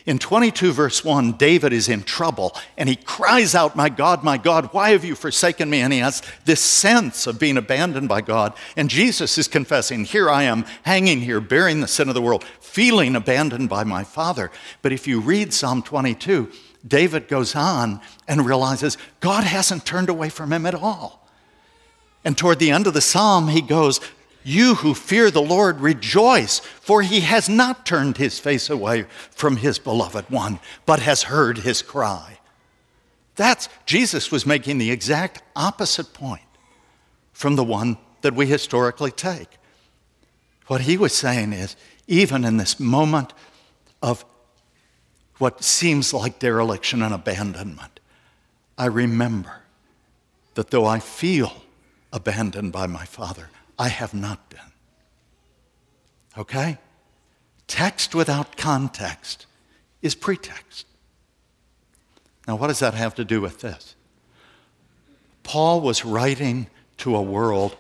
In 0.05 0.19
22, 0.19 0.73
verse 0.73 1.05
1, 1.05 1.33
David 1.33 1.73
is 1.73 1.89
in 1.89 2.03
trouble 2.03 2.57
and 2.77 2.89
he 2.89 2.97
cries 2.97 3.55
out, 3.55 3.77
My 3.77 3.89
God, 3.89 4.25
my 4.25 4.37
God, 4.37 4.71
why 4.73 4.91
have 4.91 5.05
you 5.05 5.15
forsaken 5.15 5.71
me? 5.71 5.81
And 5.81 5.93
he 5.93 6.01
has 6.01 6.23
this 6.45 6.61
sense 6.61 7.29
of 7.29 7.39
being 7.39 7.57
abandoned 7.57 8.09
by 8.09 8.21
God. 8.21 8.53
And 8.77 8.91
Jesus 8.91 9.39
is 9.39 9.47
confessing, 9.47 10.05
Here 10.05 10.29
I 10.29 10.43
am, 10.43 10.65
hanging 10.83 11.21
here, 11.21 11.41
bearing 11.41 11.81
the 11.81 11.87
sin 11.87 12.09
of 12.09 12.15
the 12.15 12.23
world, 12.23 12.43
feeling 12.61 13.15
abandoned 13.15 13.69
by 13.69 13.85
my 13.85 14.03
Father. 14.03 14.51
But 14.83 14.93
if 14.93 15.07
you 15.07 15.21
read 15.21 15.53
Psalm 15.53 15.83
22, 15.83 16.51
David 16.87 17.29
goes 17.29 17.55
on 17.55 18.01
and 18.27 18.47
realizes 18.47 18.99
God 19.21 19.45
hasn't 19.45 19.87
turned 19.87 20.09
away 20.09 20.29
from 20.29 20.53
him 20.53 20.67
at 20.67 20.75
all. 20.75 21.29
And 22.25 22.37
toward 22.37 22.59
the 22.59 22.71
end 22.71 22.87
of 22.87 22.95
the 22.95 23.01
psalm, 23.01 23.49
he 23.49 23.61
goes, 23.61 24.01
You 24.45 24.77
who 24.77 24.95
fear 24.95 25.31
the 25.31 25.43
Lord 25.43 25.81
rejoice, 25.81 26.59
for 26.59 27.03
he 27.03 27.21
has 27.21 27.49
not 27.49 27.87
turned 27.87 28.17
his 28.17 28.39
face 28.39 28.71
away 28.71 29.07
from 29.31 29.57
his 29.57 29.79
beloved 29.79 30.31
one, 30.31 30.61
but 30.87 31.01
has 31.01 31.25
heard 31.25 31.59
his 31.59 31.83
cry. 31.83 32.39
That's 33.37 33.69
Jesus 33.87 34.31
was 34.31 34.47
making 34.47 34.79
the 34.79 34.91
exact 34.91 35.43
opposite 35.57 36.13
point 36.13 36.43
from 37.33 37.57
the 37.57 37.65
one 37.65 37.97
that 38.21 38.35
we 38.35 38.47
historically 38.47 39.11
take. 39.11 39.49
What 40.67 40.83
he 40.83 40.97
was 40.97 41.13
saying 41.13 41.53
is, 41.53 41.77
even 42.07 42.45
in 42.45 42.57
this 42.57 42.79
moment 42.79 43.33
of 44.03 44.25
what 45.43 45.65
seems 45.65 46.15
like 46.15 46.39
dereliction 46.39 47.03
and 47.03 47.13
abandonment, 47.13 47.99
I 48.79 48.87
remember 48.87 49.63
that 50.55 50.71
though 50.71 50.87
I 50.87 51.01
feel 51.01 51.65
abandoned 52.13 52.71
by 52.71 52.87
my 52.87 53.05
Father, 53.05 53.49
I 53.77 53.89
have 53.89 54.15
not 54.15 54.49
been. 54.51 54.61
Okay? 56.39 56.79
Text 57.67 58.15
without 58.15 58.57
context 58.57 59.47
is 60.01 60.15
pretext. 60.15 60.87
Now, 62.47 62.55
what 62.55 62.69
does 62.69 62.79
that 62.79 62.95
have 62.95 63.17
to 63.17 63.25
do 63.25 63.41
with 63.41 63.63
this? 63.63 63.97
Paul 65.43 65.81
was 65.81 66.05
writing 66.05 66.69
to 66.99 67.17
a 67.17 67.23
world 67.23 67.75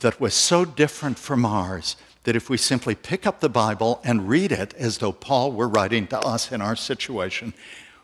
that 0.00 0.20
was 0.20 0.34
so 0.34 0.66
different 0.66 1.18
from 1.18 1.46
ours 1.46 1.96
that 2.26 2.34
if 2.34 2.50
we 2.50 2.56
simply 2.56 2.96
pick 2.96 3.24
up 3.24 3.38
the 3.38 3.48
Bible 3.48 4.00
and 4.02 4.28
read 4.28 4.50
it 4.50 4.74
as 4.74 4.98
though 4.98 5.12
Paul 5.12 5.52
were 5.52 5.68
writing 5.68 6.08
to 6.08 6.18
us 6.18 6.50
in 6.50 6.60
our 6.60 6.74
situation, 6.74 7.54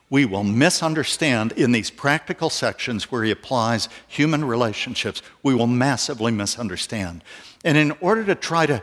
we 0.08 0.24
will 0.24 0.44
misunderstand 0.44 1.50
in 1.52 1.72
these 1.72 1.90
practical 1.90 2.48
sections 2.48 3.10
where 3.10 3.24
he 3.24 3.32
applies 3.32 3.88
human 4.06 4.44
relationships, 4.44 5.22
we 5.42 5.56
will 5.56 5.66
massively 5.66 6.30
misunderstand. 6.30 7.24
And 7.64 7.76
in 7.76 7.90
order 8.00 8.24
to 8.26 8.36
try 8.36 8.64
to 8.66 8.80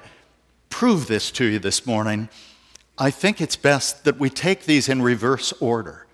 prove 0.70 1.08
this 1.08 1.32
to 1.32 1.46
you 1.46 1.58
this 1.58 1.86
morning, 1.86 2.28
I 2.98 3.10
think 3.10 3.40
it's 3.40 3.56
best 3.56 4.04
that 4.04 4.20
we 4.20 4.30
take 4.30 4.66
these 4.66 4.90
in 4.90 5.02
reverse 5.02 5.54
order 5.62 6.06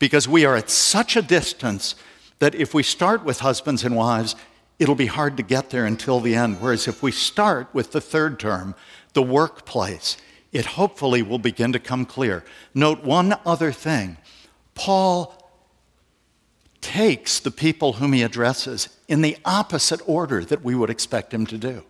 because 0.00 0.26
we 0.26 0.44
are 0.44 0.56
at 0.56 0.68
such 0.68 1.14
a 1.14 1.22
distance 1.22 1.94
that 2.40 2.56
if 2.56 2.74
we 2.74 2.82
start 2.82 3.24
with 3.24 3.38
husbands 3.38 3.84
and 3.84 3.94
wives, 3.94 4.34
it'll 4.78 4.94
be 4.94 5.06
hard 5.06 5.36
to 5.36 5.42
get 5.42 5.70
there 5.70 5.86
until 5.86 6.20
the 6.20 6.34
end. 6.34 6.60
Whereas 6.60 6.86
if 6.88 7.02
we 7.02 7.12
start 7.12 7.68
with 7.72 7.92
the 7.92 8.00
third 8.00 8.38
term, 8.38 8.74
the 9.12 9.22
workplace, 9.22 10.16
it 10.52 10.66
hopefully 10.66 11.22
will 11.22 11.38
begin 11.38 11.72
to 11.72 11.78
come 11.78 12.04
clear. 12.04 12.44
Note 12.74 13.02
one 13.02 13.34
other 13.44 13.72
thing 13.72 14.16
Paul 14.74 15.34
takes 16.80 17.40
the 17.40 17.50
people 17.50 17.94
whom 17.94 18.12
he 18.12 18.22
addresses 18.22 18.88
in 19.08 19.20
the 19.20 19.36
opposite 19.44 20.00
order 20.06 20.44
that 20.44 20.64
we 20.64 20.74
would 20.74 20.90
expect 20.90 21.34
him 21.34 21.44
to 21.46 21.58
do. 21.58 21.84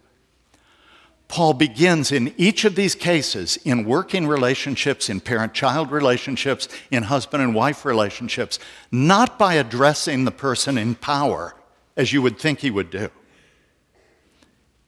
Paul 1.28 1.52
begins 1.52 2.10
in 2.10 2.32
each 2.38 2.64
of 2.64 2.74
these 2.74 2.94
cases 2.94 3.58
in 3.58 3.84
working 3.84 4.26
relationships, 4.26 5.10
in 5.10 5.20
parent 5.20 5.52
child 5.52 5.92
relationships, 5.92 6.68
in 6.90 7.02
husband 7.02 7.42
and 7.42 7.54
wife 7.54 7.84
relationships, 7.84 8.58
not 8.90 9.38
by 9.38 9.54
addressing 9.54 10.24
the 10.24 10.30
person 10.30 10.78
in 10.78 10.94
power 10.94 11.54
as 11.98 12.12
you 12.12 12.22
would 12.22 12.38
think 12.38 12.60
he 12.60 12.70
would 12.70 12.90
do. 12.90 13.10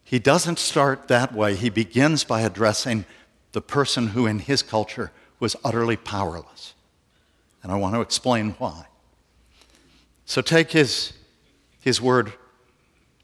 He 0.05 0.19
doesn't 0.19 0.59
start 0.59 1.09
that 1.09 1.35
way. 1.35 1.57
He 1.57 1.69
begins 1.69 2.25
by 2.25 2.41
addressing 2.41 3.05
the 3.53 3.61
person 3.61 4.09
who, 4.09 4.27
in 4.27 4.39
his 4.39 4.63
culture, 4.63 5.11
was 5.41 5.57
utterly 5.65 5.97
powerless. 5.97 6.75
And 7.63 7.71
I 7.71 7.77
want 7.77 7.97
to 7.97 8.01
explain 8.01 8.53
why. 8.59 8.87
So 10.25 10.41
take 10.41 10.71
his, 10.71 11.13
his 11.81 12.01
word 12.01 12.33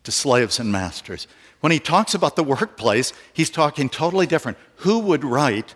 to 0.02 0.11
slaves 0.11 0.59
and 0.59 0.71
masters. 0.71 1.28
When 1.61 1.73
he 1.73 1.78
talks 1.78 2.14
about 2.14 2.37
the 2.37 2.45
workplace, 2.45 3.12
he's 3.33 3.50
talking 3.50 3.88
totally 3.88 4.26
different. 4.26 4.59
Who 4.78 4.99
would 4.99 5.25
write 5.25 5.75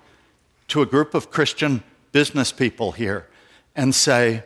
to 0.69 0.83
a 0.83 0.87
group 0.87 1.15
of 1.15 1.31
Christian 1.31 1.83
business 2.13 2.53
people 2.53 2.93
here 2.93 3.29
and 3.77 3.95
say, 3.95 4.43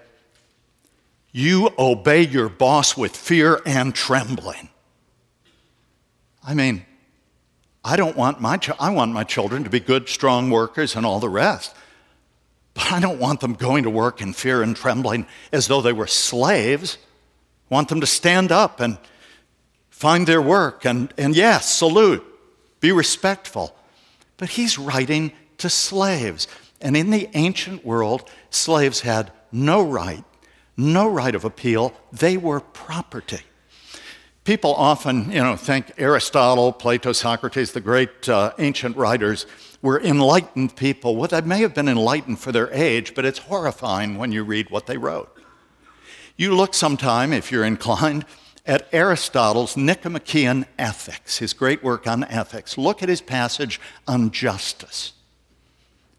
you 1.37 1.69
obey 1.77 2.23
your 2.23 2.49
boss 2.49 2.97
with 2.97 3.15
fear 3.17 3.61
and 3.67 3.93
trembling. 3.93 4.69
I 6.47 6.55
mean, 6.55 6.87
I 7.85 7.97
don't 7.97 8.17
want 8.17 8.41
my 8.41 8.57
ch- 8.57 8.71
I 8.79 8.91
want 8.91 9.13
my 9.13 9.25
children 9.25 9.65
to 9.65 9.71
be 9.71 9.81
good, 9.81 10.09
strong 10.09 10.49
workers 10.49 10.95
and 10.95 11.05
all 11.05 11.19
the 11.19 11.29
rest. 11.29 11.75
But 12.73 12.93
I 12.93 13.01
don't 13.01 13.19
want 13.19 13.41
them 13.41 13.55
going 13.55 13.83
to 13.83 13.91
work 13.91 14.21
in 14.21 14.33
fear 14.33 14.63
and 14.63 14.77
trembling 14.77 15.27
as 15.53 15.67
though 15.67 15.83
they 15.83 15.93
were 15.93 16.07
slaves. 16.07 16.99
I 17.71 17.75
want 17.75 17.89
them 17.89 18.01
to 18.01 18.07
stand 18.07 18.53
up 18.53 18.79
and 18.79 18.97
find 19.91 20.29
their 20.29 20.43
work 20.43 20.85
and, 20.85 21.13
and 21.19 21.35
yes, 21.35 21.69
salute, 21.69 22.25
be 22.79 22.93
respectful. 22.93 23.75
But 24.37 24.51
he's 24.51 24.79
writing 24.79 25.33
to 25.59 25.69
slaves. 25.69 26.47
And 26.81 26.97
in 26.97 27.11
the 27.11 27.29
ancient 27.35 27.85
world, 27.85 28.31
slaves 28.51 29.01
had 29.01 29.33
no 29.51 29.83
right, 29.83 30.25
no 30.77 31.09
right 31.09 31.35
of 31.35 31.45
appeal. 31.45 31.93
They 32.13 32.37
were 32.37 32.61
property. 32.61 33.41
People 34.45 34.75
often, 34.75 35.33
you 35.33 35.43
know, 35.43 35.57
think 35.57 35.93
Aristotle, 35.97 36.73
Plato, 36.73 37.13
Socrates, 37.13 37.73
the 37.73 37.81
great 37.81 38.29
uh, 38.29 38.53
ancient 38.59 38.97
writers, 38.97 39.47
were 39.81 40.01
enlightened 40.01 40.77
people. 40.77 41.17
Well, 41.17 41.29
they 41.29 41.41
may 41.41 41.61
have 41.61 41.75
been 41.75 41.89
enlightened 41.89 42.41
for 42.41 42.53
their 42.53 42.71
age, 42.73 43.15
but 43.15 43.25
it's 43.25 43.39
horrifying 43.39 44.19
when 44.19 44.33
you 44.33 44.45
read 44.45 44.71
what 44.71 44.87
they 44.87 44.99
wrote. 44.99 45.31
You 46.37 46.55
look 46.55 46.75
sometime, 46.75 47.33
if 47.33 47.51
you're 47.51 47.65
inclined, 47.65 48.27
at 48.67 48.89
Aristotle's 48.93 49.77
Nicomachean 49.77 50.67
Ethics, 50.79 51.39
his 51.39 51.53
great 51.53 51.83
work 51.83 52.07
on 52.07 52.25
ethics. 52.25 52.77
Look 52.79 53.03
at 53.03 53.09
his 53.09 53.21
passage 53.21 53.81
on 54.09 54.31
justice. 54.31 55.13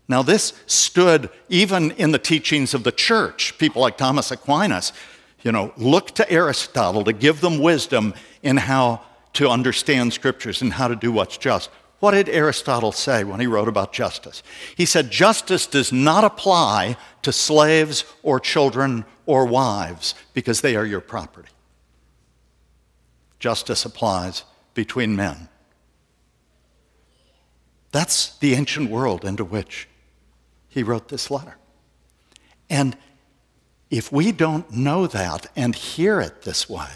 Now, 0.08 0.22
this 0.22 0.54
stood 0.68 1.30
even 1.50 1.92
in 1.92 2.12
the 2.12 2.20
teachings 2.20 2.74
of 2.74 2.84
the 2.84 2.92
church. 2.92 3.58
People 3.58 3.82
like 3.82 3.98
Thomas 3.98 4.32
Aquinas, 4.32 4.94
you 5.42 5.52
know, 5.52 5.74
look 5.78 6.12
to 6.12 6.30
Aristotle 6.32 7.04
to 7.04 7.14
give 7.14 7.42
them 7.42 7.60
wisdom 7.60 8.14
in 8.44 8.58
how 8.58 9.02
to 9.34 9.50
understand 9.50 10.14
scriptures 10.14 10.62
and 10.62 10.74
how 10.74 10.88
to 10.88 10.96
do 10.96 11.12
what's 11.12 11.38
just. 11.38 11.70
What 12.00 12.12
did 12.12 12.30
Aristotle 12.30 12.92
say 12.92 13.24
when 13.24 13.40
he 13.40 13.48
wrote 13.48 13.68
about 13.68 13.94
justice? 13.94 14.44
He 14.76 14.86
said, 14.86 15.10
Justice 15.10 15.66
does 15.66 15.92
not 15.92 16.24
apply 16.24 16.98
to 17.24 17.32
slaves 17.32 18.06
or 18.22 18.40
children 18.40 19.06
or 19.26 19.46
wives 19.46 20.14
because 20.34 20.62
they 20.62 20.76
are 20.76 20.86
your 20.86 21.02
property. 21.02 21.50
Justice 23.40 23.86
applies 23.86 24.44
between 24.74 25.16
men. 25.16 25.50
That's 27.92 28.38
the 28.38 28.54
ancient 28.54 28.92
world 28.92 29.26
into 29.26 29.46
which 29.46 29.88
he 30.76 30.84
wrote 30.84 31.08
this 31.08 31.32
letter. 31.32 31.56
And 32.70 32.98
if 33.90 34.12
we 34.12 34.34
don't 34.34 34.70
know 34.72 35.08
that 35.08 35.48
and 35.56 35.74
hear 35.74 36.20
it 36.20 36.42
this 36.42 36.70
way, 36.70 36.90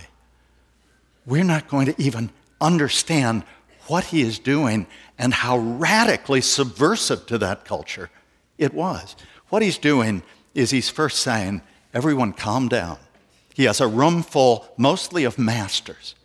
we're 1.26 1.46
not 1.46 1.70
going 1.70 1.86
to 1.86 2.00
even 2.00 2.30
understand 2.60 3.44
what 3.88 4.04
he 4.04 4.22
is 4.22 4.38
doing 4.38 4.86
and 5.18 5.34
how 5.34 5.58
radically 5.58 6.42
subversive 6.42 7.26
to 7.28 7.38
that 7.38 7.64
culture 7.64 8.10
it 8.58 8.74
was. 8.74 9.16
What 9.48 9.62
he's 9.62 9.78
doing 9.78 10.24
is 10.54 10.72
he's 10.72 10.90
first 10.90 11.22
saying, 11.22 11.62
Everyone 11.94 12.34
calm 12.34 12.68
down. 12.68 12.98
He 13.56 13.64
has 13.64 13.80
a 13.80 13.88
room 13.88 14.24
full 14.24 14.68
mostly 14.78 15.24
of 15.24 15.40
masters. 15.40 16.16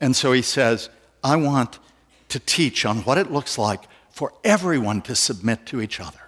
And 0.00 0.14
so 0.14 0.32
he 0.32 0.42
says, 0.42 0.90
I 1.24 1.36
want 1.36 1.78
to 2.28 2.38
teach 2.38 2.84
on 2.84 2.98
what 2.98 3.18
it 3.18 3.32
looks 3.32 3.56
like 3.56 3.80
for 4.10 4.34
everyone 4.44 5.00
to 5.02 5.16
submit 5.16 5.66
to 5.66 5.80
each 5.80 5.98
other. 5.98 6.21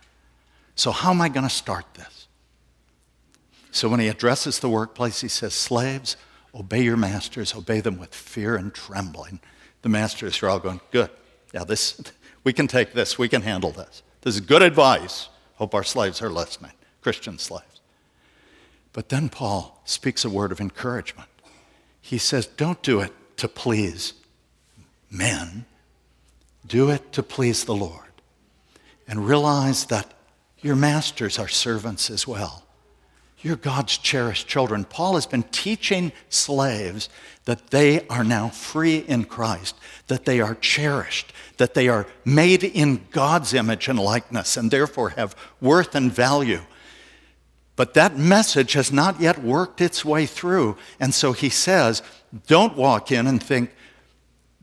So, 0.74 0.90
how 0.90 1.10
am 1.10 1.20
I 1.20 1.28
going 1.28 1.46
to 1.46 1.54
start 1.54 1.84
this? 1.94 2.26
So, 3.70 3.88
when 3.88 4.00
he 4.00 4.08
addresses 4.08 4.58
the 4.58 4.68
workplace, 4.68 5.20
he 5.20 5.28
says, 5.28 5.54
Slaves, 5.54 6.16
obey 6.54 6.82
your 6.82 6.96
masters, 6.96 7.54
obey 7.54 7.80
them 7.80 7.98
with 7.98 8.14
fear 8.14 8.56
and 8.56 8.74
trembling. 8.74 9.40
The 9.82 9.88
masters 9.88 10.42
are 10.42 10.48
all 10.48 10.58
going, 10.58 10.80
Good. 10.90 11.10
Yeah, 11.52 11.64
this, 11.64 12.00
we 12.42 12.52
can 12.52 12.66
take 12.66 12.92
this, 12.92 13.18
we 13.18 13.28
can 13.28 13.42
handle 13.42 13.70
this. 13.70 14.02
This 14.22 14.34
is 14.34 14.40
good 14.40 14.62
advice. 14.62 15.28
Hope 15.56 15.74
our 15.74 15.84
slaves 15.84 16.20
are 16.20 16.30
listening, 16.30 16.72
Christian 17.00 17.38
slaves. 17.38 17.80
But 18.92 19.08
then 19.08 19.28
Paul 19.28 19.80
speaks 19.84 20.24
a 20.24 20.30
word 20.30 20.50
of 20.50 20.60
encouragement. 20.60 21.28
He 22.00 22.18
says, 22.18 22.46
Don't 22.46 22.82
do 22.82 23.00
it 23.00 23.12
to 23.38 23.48
please 23.48 24.14
men, 25.10 25.64
do 26.66 26.90
it 26.90 27.12
to 27.12 27.22
please 27.22 27.64
the 27.64 27.74
Lord. 27.74 28.00
And 29.06 29.26
realize 29.26 29.86
that 29.86 30.14
your 30.64 30.76
masters 30.76 31.38
are 31.38 31.46
servants 31.46 32.08
as 32.08 32.26
well. 32.26 32.62
You're 33.42 33.56
God's 33.56 33.98
cherished 33.98 34.48
children. 34.48 34.84
Paul 34.84 35.16
has 35.16 35.26
been 35.26 35.42
teaching 35.42 36.10
slaves 36.30 37.10
that 37.44 37.68
they 37.68 38.08
are 38.08 38.24
now 38.24 38.48
free 38.48 38.96
in 38.96 39.24
Christ, 39.24 39.76
that 40.06 40.24
they 40.24 40.40
are 40.40 40.54
cherished, 40.54 41.34
that 41.58 41.74
they 41.74 41.88
are 41.88 42.06
made 42.24 42.64
in 42.64 43.06
God's 43.10 43.52
image 43.52 43.88
and 43.88 43.98
likeness, 43.98 44.56
and 44.56 44.70
therefore 44.70 45.10
have 45.10 45.36
worth 45.60 45.94
and 45.94 46.10
value. 46.10 46.62
But 47.76 47.92
that 47.92 48.16
message 48.16 48.72
has 48.72 48.90
not 48.90 49.20
yet 49.20 49.42
worked 49.42 49.82
its 49.82 50.02
way 50.02 50.24
through. 50.24 50.78
And 50.98 51.12
so 51.12 51.32
he 51.32 51.50
says, 51.50 52.02
don't 52.46 52.74
walk 52.74 53.12
in 53.12 53.26
and 53.26 53.42
think 53.42 53.74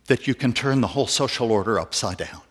that 0.07 0.27
you 0.27 0.33
can 0.33 0.53
turn 0.53 0.81
the 0.81 0.87
whole 0.87 1.05
social 1.05 1.51
order 1.51 1.79
upside 1.79 2.17
down. 2.17 2.41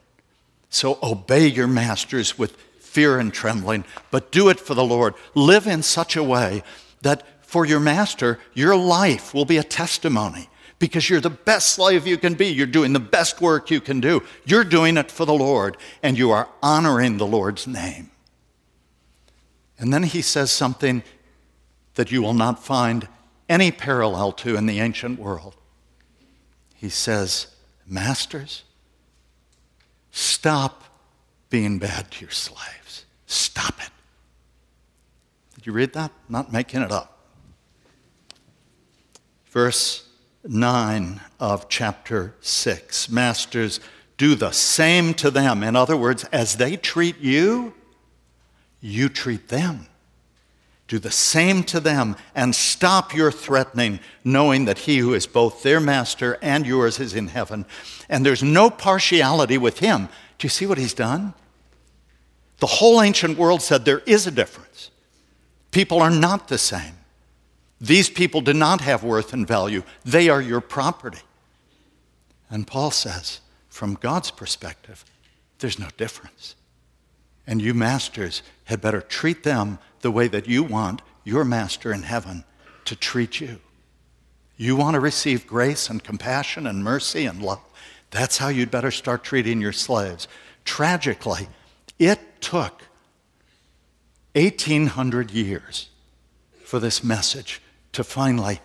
So 0.68 1.00
obey 1.02 1.48
your 1.48 1.66
masters 1.66 2.38
with 2.38 2.56
fear 2.90 3.18
and 3.18 3.32
trembling, 3.32 3.84
but 4.10 4.32
do 4.32 4.48
it 4.48 4.58
for 4.58 4.74
the 4.74 4.84
Lord. 4.84 5.14
Live 5.34 5.66
in 5.66 5.82
such 5.82 6.16
a 6.16 6.24
way 6.24 6.62
that 7.02 7.24
for 7.46 7.64
your 7.64 7.80
master, 7.80 8.38
your 8.52 8.76
life 8.76 9.32
will 9.32 9.44
be 9.44 9.58
a 9.58 9.62
testimony 9.62 10.48
because 10.80 11.08
you're 11.08 11.20
the 11.20 11.30
best 11.30 11.68
slave 11.68 12.06
you 12.06 12.18
can 12.18 12.34
be. 12.34 12.48
You're 12.48 12.66
doing 12.66 12.92
the 12.92 12.98
best 12.98 13.40
work 13.40 13.70
you 13.70 13.80
can 13.80 14.00
do. 14.00 14.22
You're 14.44 14.64
doing 14.64 14.96
it 14.96 15.10
for 15.10 15.24
the 15.24 15.34
Lord, 15.34 15.76
and 16.02 16.18
you 16.18 16.32
are 16.32 16.48
honoring 16.62 17.18
the 17.18 17.26
Lord's 17.26 17.66
name. 17.66 18.10
And 19.78 19.92
then 19.92 20.02
he 20.02 20.20
says 20.20 20.50
something 20.50 21.04
that 21.94 22.10
you 22.10 22.22
will 22.22 22.34
not 22.34 22.64
find 22.64 23.06
any 23.48 23.70
parallel 23.70 24.32
to 24.32 24.56
in 24.56 24.66
the 24.66 24.80
ancient 24.80 25.18
world. 25.18 25.54
He 26.74 26.88
says, 26.88 27.48
Masters, 27.86 28.64
stop 30.10 30.84
being 31.50 31.78
bad 31.78 32.10
to 32.12 32.20
your 32.22 32.30
slave. 32.30 32.79
Stop 33.30 33.80
it. 33.80 33.90
Did 35.54 35.64
you 35.64 35.72
read 35.72 35.92
that? 35.92 36.10
Not 36.28 36.52
making 36.52 36.82
it 36.82 36.90
up. 36.90 37.28
Verse 39.46 40.08
9 40.42 41.20
of 41.38 41.68
chapter 41.68 42.34
6 42.40 43.08
Masters, 43.08 43.78
do 44.16 44.34
the 44.34 44.50
same 44.50 45.14
to 45.14 45.30
them. 45.30 45.62
In 45.62 45.76
other 45.76 45.96
words, 45.96 46.24
as 46.24 46.56
they 46.56 46.76
treat 46.76 47.18
you, 47.18 47.72
you 48.80 49.08
treat 49.08 49.46
them. 49.46 49.86
Do 50.88 50.98
the 50.98 51.12
same 51.12 51.62
to 51.64 51.78
them 51.78 52.16
and 52.34 52.52
stop 52.52 53.14
your 53.14 53.30
threatening, 53.30 54.00
knowing 54.24 54.64
that 54.64 54.78
he 54.80 54.98
who 54.98 55.14
is 55.14 55.28
both 55.28 55.62
their 55.62 55.78
master 55.78 56.36
and 56.42 56.66
yours 56.66 56.98
is 56.98 57.14
in 57.14 57.28
heaven. 57.28 57.64
And 58.08 58.26
there's 58.26 58.42
no 58.42 58.70
partiality 58.70 59.56
with 59.56 59.78
him. 59.78 60.08
Do 60.38 60.46
you 60.46 60.48
see 60.48 60.66
what 60.66 60.78
he's 60.78 60.94
done? 60.94 61.34
The 62.60 62.66
whole 62.66 63.02
ancient 63.02 63.36
world 63.36 63.62
said 63.62 63.84
there 63.84 64.02
is 64.06 64.26
a 64.26 64.30
difference. 64.30 64.90
People 65.70 66.00
are 66.00 66.10
not 66.10 66.48
the 66.48 66.58
same. 66.58 66.94
These 67.80 68.10
people 68.10 68.42
do 68.42 68.52
not 68.52 68.82
have 68.82 69.02
worth 69.02 69.32
and 69.32 69.46
value, 69.46 69.82
they 70.04 70.28
are 70.28 70.42
your 70.42 70.60
property. 70.60 71.22
And 72.50 72.66
Paul 72.66 72.90
says, 72.90 73.40
from 73.68 73.94
God's 73.94 74.30
perspective, 74.30 75.04
there's 75.60 75.78
no 75.78 75.88
difference. 75.96 76.56
And 77.46 77.62
you 77.62 77.72
masters 77.72 78.42
had 78.64 78.80
better 78.80 79.00
treat 79.00 79.42
them 79.42 79.78
the 80.00 80.10
way 80.10 80.28
that 80.28 80.48
you 80.48 80.62
want 80.62 81.00
your 81.24 81.44
master 81.44 81.92
in 81.92 82.02
heaven 82.02 82.44
to 82.84 82.96
treat 82.96 83.40
you. 83.40 83.60
You 84.56 84.76
want 84.76 84.94
to 84.94 85.00
receive 85.00 85.46
grace 85.46 85.88
and 85.88 86.04
compassion 86.04 86.66
and 86.66 86.84
mercy 86.84 87.24
and 87.24 87.40
love. 87.40 87.60
That's 88.10 88.38
how 88.38 88.48
you'd 88.48 88.70
better 88.70 88.90
start 88.90 89.24
treating 89.24 89.60
your 89.60 89.72
slaves. 89.72 90.28
Tragically, 90.64 91.48
it 92.00 92.40
took 92.40 92.82
1,800 94.34 95.30
years 95.30 95.90
for 96.64 96.80
this 96.80 97.04
message 97.04 97.60
to 97.92 98.02
finally 98.02 98.60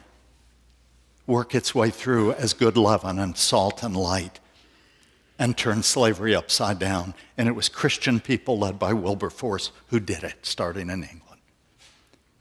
work 1.27 1.53
its 1.53 1.75
way 1.75 1.89
through 1.89 2.31
as 2.33 2.53
good 2.53 2.77
leaven 2.77 3.19
and 3.19 3.37
salt 3.37 3.83
and 3.83 3.95
light 3.95 4.39
and 5.37 5.57
turn 5.57 5.83
slavery 5.83 6.33
upside 6.33 6.79
down. 6.79 7.13
And 7.37 7.49
it 7.49 7.51
was 7.51 7.67
Christian 7.67 8.21
people 8.21 8.57
led 8.57 8.79
by 8.79 8.93
Wilberforce 8.93 9.71
who 9.87 9.99
did 9.99 10.23
it, 10.23 10.45
starting 10.45 10.89
in 10.89 11.03
England. 11.03 11.41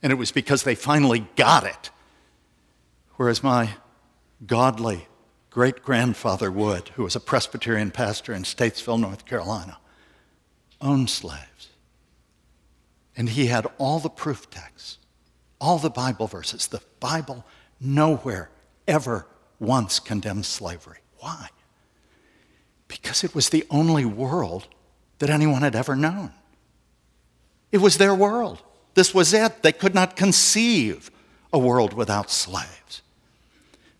And 0.00 0.12
it 0.12 0.16
was 0.16 0.30
because 0.30 0.62
they 0.62 0.76
finally 0.76 1.26
got 1.34 1.64
it. 1.64 1.90
Whereas 3.16 3.42
my 3.42 3.70
godly 4.46 5.08
great 5.50 5.82
grandfather 5.82 6.52
Wood, 6.52 6.90
who 6.90 7.02
was 7.02 7.16
a 7.16 7.20
Presbyterian 7.20 7.90
pastor 7.90 8.32
in 8.32 8.42
Statesville, 8.42 9.00
North 9.00 9.24
Carolina, 9.24 9.78
owned 10.84 11.10
slaves. 11.10 11.70
And 13.16 13.30
he 13.30 13.46
had 13.46 13.66
all 13.78 13.98
the 13.98 14.10
proof 14.10 14.50
texts, 14.50 14.98
all 15.60 15.78
the 15.78 15.90
Bible 15.90 16.26
verses, 16.26 16.66
the 16.66 16.82
Bible 17.00 17.44
nowhere 17.80 18.50
ever 18.86 19.26
once 19.58 19.98
condemns 19.98 20.46
slavery. 20.46 20.98
Why? 21.18 21.48
Because 22.86 23.24
it 23.24 23.34
was 23.34 23.48
the 23.48 23.64
only 23.70 24.04
world 24.04 24.68
that 25.18 25.30
anyone 25.30 25.62
had 25.62 25.74
ever 25.74 25.96
known. 25.96 26.32
It 27.72 27.78
was 27.78 27.98
their 27.98 28.14
world. 28.14 28.62
This 28.94 29.14
was 29.14 29.32
it. 29.32 29.62
They 29.62 29.72
could 29.72 29.94
not 29.94 30.16
conceive 30.16 31.10
a 31.52 31.58
world 31.58 31.94
without 31.94 32.30
slaves. 32.30 33.02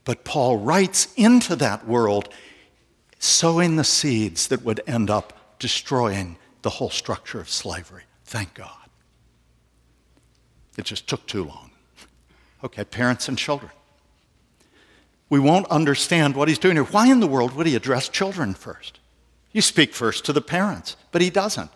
But 0.05 0.25
Paul 0.25 0.59
writes 0.59 1.09
into 1.17 1.57
that 1.57 1.87
world, 1.87 2.29
sowing 3.19 3.77
the 3.77 3.85
seeds 3.85 4.49
that 4.49 4.63
would 4.63 4.81
end 4.87 5.09
up 5.09 5.59
destroying 5.59 6.37
the 6.65 6.71
whole 6.71 6.91
structure 6.91 7.39
of 7.39 7.49
slavery. 7.49 8.03
Thank 8.25 8.55
God. 8.55 8.89
It 10.77 10.87
just 10.87 11.07
took 11.07 11.25
too 11.27 11.45
long. 11.45 11.71
Okay, 12.65 12.85
parents 12.85 13.29
and 13.29 13.39
children. 13.39 13.71
We 15.29 15.39
won't 15.39 15.67
understand 15.69 16.35
what 16.35 16.49
he's 16.49 16.59
doing 16.59 16.77
here. 16.77 16.85
Why 16.85 17.07
in 17.11 17.21
the 17.21 17.27
world 17.27 17.55
would 17.55 17.67
he 17.67 17.77
address 17.77 18.09
children 18.09 18.55
first? 18.55 18.99
You 19.53 19.61
speak 19.61 19.95
first 19.95 20.25
to 20.25 20.33
the 20.33 20.41
parents, 20.41 20.97
but 21.13 21.21
he 21.21 21.29
doesn't. 21.29 21.71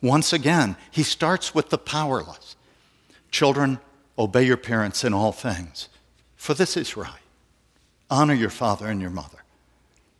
Once 0.00 0.32
again, 0.32 0.76
he 0.90 1.02
starts 1.02 1.52
with 1.52 1.70
the 1.70 1.78
powerless. 1.78 2.54
Children, 3.32 3.80
obey 4.16 4.44
your 4.44 4.56
parents 4.56 5.02
in 5.02 5.12
all 5.12 5.32
things, 5.32 5.88
for 6.36 6.54
this 6.54 6.76
is 6.76 6.96
right. 6.96 7.10
Honor 8.08 8.34
your 8.34 8.50
father 8.50 8.86
and 8.86 9.00
your 9.00 9.10
mother. 9.10 9.42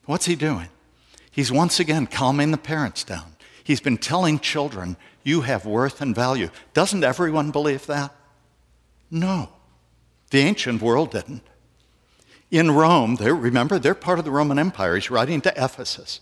What's 0.07 0.27
he 0.27 0.35
doing? 0.35 0.69
He's 1.31 1.53
once 1.53 1.79
again 1.79 2.09
calming 2.09 2.51
the 2.51 2.59
parents 2.59 3.05
down. 3.05 3.32
He's 3.65 3.81
been 3.81 3.99
telling 3.99 4.39
children, 4.39 4.97
you 5.23 5.43
have 5.43 5.65
worth 5.65 6.01
and 6.01 6.15
value. 6.15 6.51
Doesn't 6.75 7.05
everyone 7.05 7.51
believe 7.51 7.87
that? 7.87 8.15
No. 9.11 9.51
The 10.31 10.41
ancient 10.41 10.83
world 10.83 11.11
didn't. 11.13 11.43
In 12.51 12.71
Rome, 12.71 13.17
they 13.17 13.31
remember, 13.33 13.79
they're 13.79 13.95
part 13.95 14.19
of 14.19 14.25
the 14.25 14.31
Roman 14.31 14.59
Empire. 14.59 14.95
He's 14.95 15.11
writing 15.11 15.41
to 15.43 15.53
Ephesus. 15.57 16.21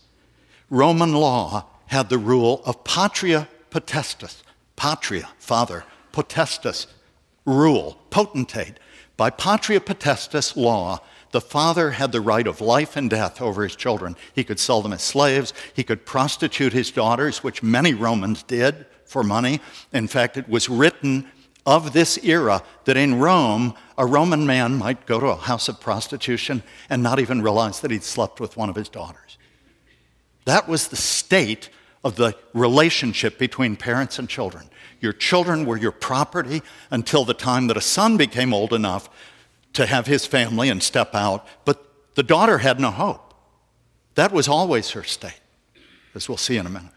Roman 0.69 1.13
law 1.13 1.65
had 1.87 2.09
the 2.09 2.17
rule 2.17 2.61
of 2.65 2.83
patria 2.83 3.49
potestas. 3.69 4.41
Patria, 4.75 5.29
father, 5.37 5.83
potestas, 6.13 6.87
rule, 7.45 7.97
potentate. 8.09 8.75
By 9.17 9.29
patria 9.29 9.79
potestas 9.79 10.55
law, 10.55 10.99
the 11.31 11.41
father 11.41 11.91
had 11.91 12.11
the 12.11 12.21
right 12.21 12.47
of 12.47 12.61
life 12.61 12.95
and 12.95 13.09
death 13.09 13.41
over 13.41 13.63
his 13.63 13.75
children. 13.75 14.15
He 14.33 14.43
could 14.43 14.59
sell 14.59 14.81
them 14.81 14.93
as 14.93 15.01
slaves, 15.01 15.53
he 15.73 15.83
could 15.83 16.05
prostitute 16.05 16.73
his 16.73 16.91
daughters, 16.91 17.43
which 17.43 17.63
many 17.63 17.93
Romans 17.93 18.43
did 18.43 18.85
for 19.05 19.23
money. 19.23 19.61
In 19.91 20.07
fact, 20.07 20.37
it 20.37 20.47
was 20.47 20.69
written 20.69 21.29
of 21.65 21.93
this 21.93 22.17
era 22.23 22.63
that 22.85 22.97
in 22.97 23.19
Rome, 23.19 23.75
a 23.97 24.05
Roman 24.05 24.45
man 24.45 24.77
might 24.77 25.05
go 25.05 25.19
to 25.19 25.27
a 25.27 25.35
house 25.35 25.69
of 25.69 25.79
prostitution 25.79 26.63
and 26.89 27.03
not 27.03 27.19
even 27.19 27.41
realize 27.41 27.81
that 27.81 27.91
he'd 27.91 28.03
slept 28.03 28.39
with 28.39 28.57
one 28.57 28.69
of 28.69 28.75
his 28.75 28.89
daughters. 28.89 29.37
That 30.45 30.67
was 30.67 30.87
the 30.87 30.95
state 30.95 31.69
of 32.03 32.15
the 32.15 32.35
relationship 32.53 33.37
between 33.37 33.75
parents 33.75 34.17
and 34.17 34.27
children. 34.27 34.69
Your 35.01 35.13
children 35.13 35.65
were 35.65 35.77
your 35.77 35.91
property 35.91 36.61
until 36.89 37.25
the 37.25 37.33
time 37.33 37.67
that 37.67 37.77
a 37.77 37.81
son 37.81 38.17
became 38.17 38.53
old 38.53 38.73
enough 38.73 39.09
to 39.73 39.85
have 39.85 40.07
his 40.07 40.25
family 40.25 40.69
and 40.69 40.81
step 40.81 41.15
out, 41.15 41.45
but 41.65 41.85
the 42.15 42.23
daughter 42.23 42.57
had 42.57 42.79
no 42.79 42.91
hope. 42.91 43.33
That 44.15 44.31
was 44.31 44.47
always 44.47 44.91
her 44.91 45.03
state, 45.03 45.39
as 46.13 46.27
we'll 46.27 46.37
see 46.37 46.57
in 46.57 46.65
a 46.65 46.69
minute. 46.69 46.91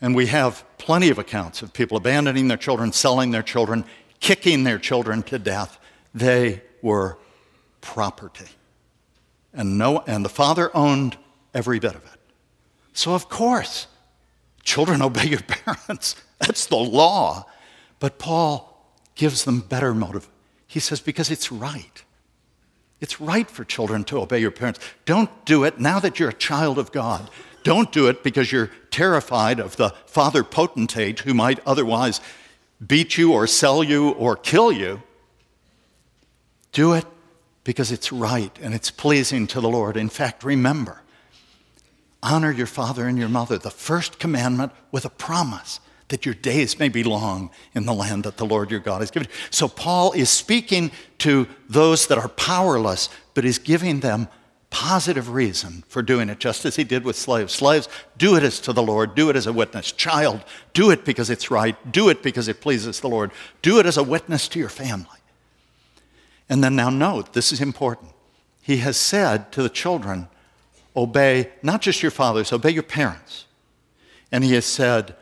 And 0.00 0.14
we 0.14 0.26
have 0.26 0.64
plenty 0.78 1.08
of 1.08 1.18
accounts 1.18 1.62
of 1.62 1.72
people 1.72 1.96
abandoning 1.96 2.48
their 2.48 2.56
children, 2.56 2.92
selling 2.92 3.30
their 3.30 3.42
children, 3.42 3.84
kicking 4.20 4.64
their 4.64 4.78
children 4.78 5.22
to 5.24 5.38
death. 5.38 5.78
They 6.14 6.62
were 6.82 7.18
property. 7.80 8.48
And, 9.52 9.78
no, 9.78 10.04
and 10.06 10.24
the 10.24 10.28
father 10.28 10.74
owned 10.76 11.16
every 11.54 11.78
bit 11.78 11.94
of 11.94 12.04
it. 12.04 12.20
So, 12.92 13.14
of 13.14 13.28
course, 13.28 13.86
children 14.62 15.02
obey 15.02 15.26
your 15.26 15.40
parents. 15.40 16.16
That's 16.38 16.66
the 16.66 16.76
law. 16.76 17.46
But 17.98 18.18
Paul 18.18 18.92
gives 19.14 19.44
them 19.44 19.60
better 19.60 19.94
motive. 19.94 20.28
He 20.76 20.80
says, 20.80 21.00
because 21.00 21.30
it's 21.30 21.50
right. 21.50 22.04
It's 23.00 23.18
right 23.18 23.50
for 23.50 23.64
children 23.64 24.04
to 24.04 24.18
obey 24.20 24.40
your 24.40 24.50
parents. 24.50 24.78
Don't 25.06 25.30
do 25.46 25.64
it 25.64 25.80
now 25.80 25.98
that 26.00 26.20
you're 26.20 26.28
a 26.28 26.34
child 26.34 26.78
of 26.78 26.92
God. 26.92 27.30
Don't 27.62 27.90
do 27.90 28.08
it 28.08 28.22
because 28.22 28.52
you're 28.52 28.70
terrified 28.90 29.58
of 29.58 29.76
the 29.76 29.94
father 30.04 30.44
potentate 30.44 31.20
who 31.20 31.32
might 31.32 31.60
otherwise 31.64 32.20
beat 32.86 33.16
you 33.16 33.32
or 33.32 33.46
sell 33.46 33.82
you 33.82 34.10
or 34.10 34.36
kill 34.36 34.70
you. 34.70 35.02
Do 36.72 36.92
it 36.92 37.06
because 37.64 37.90
it's 37.90 38.12
right 38.12 38.54
and 38.60 38.74
it's 38.74 38.90
pleasing 38.90 39.46
to 39.46 39.62
the 39.62 39.70
Lord. 39.70 39.96
In 39.96 40.10
fact, 40.10 40.44
remember, 40.44 41.00
honor 42.22 42.50
your 42.50 42.66
father 42.66 43.08
and 43.08 43.18
your 43.18 43.30
mother, 43.30 43.56
the 43.56 43.70
first 43.70 44.18
commandment 44.18 44.72
with 44.92 45.06
a 45.06 45.10
promise 45.10 45.80
that 46.08 46.24
your 46.24 46.34
days 46.34 46.78
may 46.78 46.88
be 46.88 47.02
long 47.02 47.50
in 47.74 47.84
the 47.84 47.94
land 47.94 48.24
that 48.24 48.36
the 48.36 48.46
Lord 48.46 48.70
your 48.70 48.80
God 48.80 49.00
has 49.00 49.10
given. 49.10 49.28
You. 49.28 49.34
So 49.50 49.68
Paul 49.68 50.12
is 50.12 50.30
speaking 50.30 50.92
to 51.18 51.48
those 51.68 52.06
that 52.06 52.18
are 52.18 52.28
powerless, 52.28 53.08
but 53.34 53.44
is 53.44 53.58
giving 53.58 54.00
them 54.00 54.28
positive 54.70 55.30
reason 55.30 55.84
for 55.88 56.02
doing 56.02 56.28
it, 56.28 56.38
just 56.38 56.64
as 56.64 56.76
he 56.76 56.84
did 56.84 57.04
with 57.04 57.16
slaves. 57.16 57.54
Slaves, 57.54 57.88
do 58.18 58.36
it 58.36 58.42
as 58.42 58.60
to 58.60 58.72
the 58.72 58.82
Lord, 58.82 59.14
do 59.14 59.30
it 59.30 59.36
as 59.36 59.46
a 59.46 59.52
witness. 59.52 59.90
Child, 59.90 60.44
do 60.74 60.90
it 60.90 61.04
because 61.04 61.30
it's 61.30 61.50
right, 61.50 61.76
do 61.92 62.08
it 62.08 62.22
because 62.22 62.46
it 62.48 62.60
pleases 62.60 63.00
the 63.00 63.08
Lord, 63.08 63.30
do 63.62 63.78
it 63.78 63.86
as 63.86 63.96
a 63.96 64.02
witness 64.02 64.48
to 64.48 64.58
your 64.58 64.68
family. 64.68 65.18
And 66.48 66.62
then 66.62 66.76
now 66.76 66.90
note, 66.90 67.32
this 67.32 67.52
is 67.52 67.60
important. 67.60 68.10
He 68.62 68.78
has 68.78 68.96
said 68.96 69.50
to 69.52 69.62
the 69.62 69.68
children, 69.68 70.28
obey 70.94 71.50
not 71.62 71.82
just 71.82 72.02
your 72.02 72.10
fathers, 72.10 72.52
obey 72.52 72.70
your 72.70 72.82
parents. 72.82 73.46
And 74.30 74.44
he 74.44 74.54
has 74.54 74.64
said, 74.64 75.16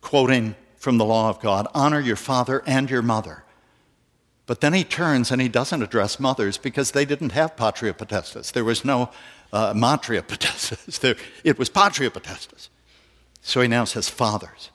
quoting 0.00 0.54
from 0.76 0.98
the 0.98 1.04
law 1.04 1.28
of 1.28 1.40
God, 1.40 1.66
honor 1.74 2.00
your 2.00 2.16
father 2.16 2.62
and 2.66 2.88
your 2.88 3.02
mother. 3.02 3.44
But 4.46 4.60
then 4.60 4.72
he 4.72 4.82
turns 4.82 5.30
and 5.30 5.40
he 5.40 5.48
doesn't 5.48 5.82
address 5.82 6.18
mothers 6.18 6.58
because 6.58 6.90
they 6.90 7.04
didn't 7.04 7.32
have 7.32 7.56
patria 7.56 7.92
potestas. 7.92 8.52
There 8.52 8.64
was 8.64 8.84
no 8.84 9.10
uh, 9.52 9.74
matria 9.74 10.22
potestas. 10.22 10.98
There, 11.00 11.16
it 11.44 11.58
was 11.58 11.68
patria 11.68 12.10
potestas. 12.10 12.68
So 13.42 13.60
he 13.60 13.68
now 13.68 13.84
says, 13.84 14.08
Fathers, 14.08 14.70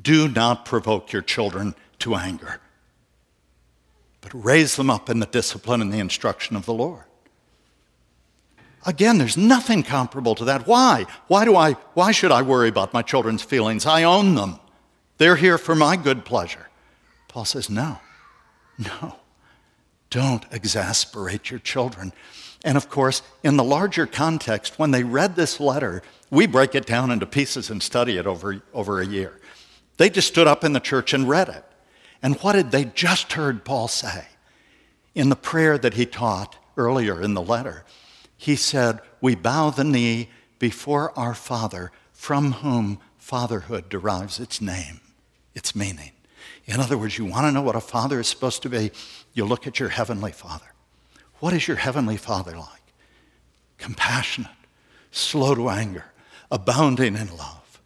do 0.00 0.28
not 0.28 0.64
provoke 0.64 1.12
your 1.12 1.22
children 1.22 1.74
to 2.00 2.14
anger, 2.14 2.60
but 4.20 4.32
raise 4.34 4.76
them 4.76 4.90
up 4.90 5.08
in 5.08 5.20
the 5.20 5.26
discipline 5.26 5.80
and 5.80 5.92
the 5.92 5.98
instruction 5.98 6.56
of 6.56 6.66
the 6.66 6.74
Lord. 6.74 7.04
Again, 8.84 9.18
there's 9.18 9.36
nothing 9.36 9.82
comparable 9.82 10.34
to 10.34 10.44
that. 10.46 10.66
Why? 10.66 11.06
Why, 11.28 11.44
do 11.44 11.56
I, 11.56 11.72
why 11.94 12.10
should 12.12 12.32
I 12.32 12.42
worry 12.42 12.68
about 12.68 12.92
my 12.92 13.02
children's 13.02 13.42
feelings? 13.42 13.86
I 13.86 14.02
own 14.02 14.34
them. 14.34 14.58
They're 15.18 15.36
here 15.36 15.58
for 15.58 15.74
my 15.74 15.96
good 15.96 16.24
pleasure. 16.24 16.68
Paul 17.28 17.44
says, 17.44 17.70
No. 17.70 17.98
No, 18.78 19.16
don't 20.10 20.44
exasperate 20.50 21.50
your 21.50 21.60
children. 21.60 22.12
And 22.64 22.76
of 22.76 22.88
course, 22.88 23.22
in 23.42 23.56
the 23.56 23.64
larger 23.64 24.06
context, 24.06 24.78
when 24.78 24.92
they 24.92 25.04
read 25.04 25.36
this 25.36 25.60
letter, 25.60 26.02
we 26.30 26.46
break 26.46 26.74
it 26.74 26.86
down 26.86 27.10
into 27.10 27.26
pieces 27.26 27.70
and 27.70 27.82
study 27.82 28.16
it 28.16 28.26
over, 28.26 28.62
over 28.72 29.00
a 29.00 29.06
year. 29.06 29.40
They 29.98 30.08
just 30.10 30.28
stood 30.28 30.46
up 30.46 30.64
in 30.64 30.72
the 30.72 30.80
church 30.80 31.12
and 31.12 31.28
read 31.28 31.48
it. 31.48 31.64
And 32.22 32.36
what 32.36 32.52
did 32.52 32.70
they 32.70 32.86
just 32.86 33.32
heard 33.32 33.64
Paul 33.64 33.88
say? 33.88 34.26
In 35.14 35.28
the 35.28 35.36
prayer 35.36 35.76
that 35.76 35.94
he 35.94 36.06
taught 36.06 36.56
earlier 36.76 37.20
in 37.20 37.34
the 37.34 37.42
letter, 37.42 37.84
he 38.42 38.56
said, 38.56 38.98
We 39.20 39.36
bow 39.36 39.70
the 39.70 39.84
knee 39.84 40.28
before 40.58 41.16
our 41.16 41.32
Father, 41.32 41.92
from 42.12 42.50
whom 42.54 42.98
fatherhood 43.16 43.88
derives 43.88 44.40
its 44.40 44.60
name, 44.60 45.00
its 45.54 45.76
meaning. 45.76 46.10
In 46.64 46.80
other 46.80 46.98
words, 46.98 47.16
you 47.16 47.24
want 47.24 47.46
to 47.46 47.52
know 47.52 47.62
what 47.62 47.76
a 47.76 47.80
father 47.80 48.18
is 48.18 48.26
supposed 48.26 48.62
to 48.62 48.68
be? 48.68 48.90
You 49.32 49.44
look 49.44 49.68
at 49.68 49.78
your 49.78 49.90
heavenly 49.90 50.32
father. 50.32 50.66
What 51.38 51.52
is 51.52 51.68
your 51.68 51.76
heavenly 51.76 52.16
father 52.16 52.56
like? 52.56 52.82
Compassionate, 53.78 54.50
slow 55.12 55.54
to 55.54 55.68
anger, 55.68 56.06
abounding 56.50 57.14
in 57.14 57.28
love. 57.36 57.80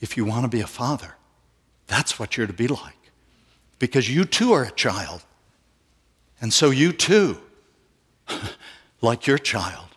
If 0.00 0.16
you 0.16 0.24
want 0.24 0.44
to 0.44 0.48
be 0.48 0.60
a 0.60 0.66
father, 0.68 1.16
that's 1.88 2.20
what 2.20 2.36
you're 2.36 2.46
to 2.46 2.52
be 2.52 2.68
like. 2.68 3.10
Because 3.80 4.08
you 4.08 4.24
too 4.24 4.52
are 4.52 4.62
a 4.62 4.70
child. 4.70 5.24
And 6.40 6.52
so 6.52 6.70
you 6.70 6.92
too, 6.92 7.40
like 9.00 9.26
your 9.26 9.38
child, 9.38 9.88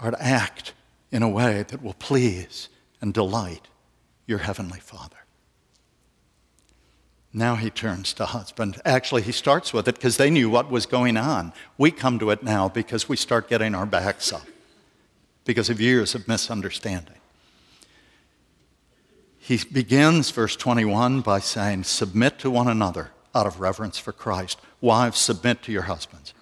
are 0.00 0.10
to 0.10 0.22
act 0.22 0.72
in 1.10 1.22
a 1.22 1.28
way 1.28 1.64
that 1.68 1.82
will 1.82 1.94
please 1.94 2.68
and 3.00 3.14
delight 3.14 3.68
your 4.26 4.38
heavenly 4.38 4.80
Father. 4.80 5.16
Now 7.32 7.56
he 7.56 7.70
turns 7.70 8.12
to 8.14 8.26
husband. 8.26 8.80
Actually, 8.84 9.22
he 9.22 9.32
starts 9.32 9.72
with 9.72 9.86
it 9.86 9.96
because 9.96 10.16
they 10.16 10.30
knew 10.30 10.48
what 10.48 10.70
was 10.70 10.86
going 10.86 11.16
on. 11.16 11.52
We 11.76 11.90
come 11.90 12.18
to 12.20 12.30
it 12.30 12.42
now 12.42 12.68
because 12.68 13.08
we 13.08 13.16
start 13.16 13.48
getting 13.48 13.74
our 13.74 13.86
backs 13.86 14.32
up 14.32 14.46
because 15.44 15.70
of 15.70 15.80
years 15.80 16.14
of 16.14 16.26
misunderstanding. 16.26 17.14
He 19.38 19.58
begins 19.72 20.30
verse 20.30 20.56
21 20.56 21.20
by 21.20 21.38
saying, 21.40 21.84
Submit 21.84 22.38
to 22.40 22.50
one 22.50 22.68
another 22.68 23.12
out 23.34 23.46
of 23.46 23.60
reverence 23.60 23.98
for 23.98 24.12
Christ. 24.12 24.60
Wives, 24.80 25.18
submit 25.18 25.62
to 25.62 25.72
your 25.72 25.82
husbands. 25.82 26.34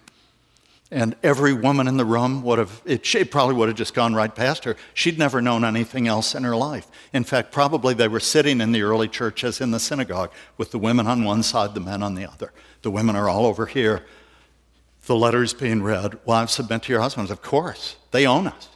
And 0.90 1.16
every 1.22 1.52
woman 1.52 1.88
in 1.88 1.96
the 1.96 2.04
room 2.04 2.44
would 2.44 2.60
have, 2.60 2.80
it, 2.84 3.04
she 3.04 3.24
probably 3.24 3.56
would 3.56 3.68
have 3.68 3.76
just 3.76 3.92
gone 3.92 4.14
right 4.14 4.32
past 4.32 4.62
her. 4.64 4.76
She'd 4.94 5.18
never 5.18 5.42
known 5.42 5.64
anything 5.64 6.06
else 6.06 6.34
in 6.34 6.44
her 6.44 6.54
life. 6.54 6.86
In 7.12 7.24
fact, 7.24 7.50
probably 7.50 7.92
they 7.92 8.06
were 8.06 8.20
sitting 8.20 8.60
in 8.60 8.70
the 8.70 8.82
early 8.82 9.08
church 9.08 9.42
as 9.42 9.60
in 9.60 9.72
the 9.72 9.80
synagogue 9.80 10.30
with 10.56 10.70
the 10.70 10.78
women 10.78 11.08
on 11.08 11.24
one 11.24 11.42
side, 11.42 11.74
the 11.74 11.80
men 11.80 12.04
on 12.04 12.14
the 12.14 12.24
other. 12.24 12.52
The 12.82 12.92
women 12.92 13.16
are 13.16 13.28
all 13.28 13.46
over 13.46 13.66
here. 13.66 14.06
The 15.06 15.16
letters 15.16 15.54
being 15.54 15.82
read. 15.82 16.20
Wives, 16.24 16.52
submit 16.52 16.84
to 16.84 16.92
your 16.92 17.00
husbands. 17.00 17.32
Of 17.32 17.42
course, 17.42 17.96
they 18.12 18.24
own 18.24 18.46
us. 18.46 18.68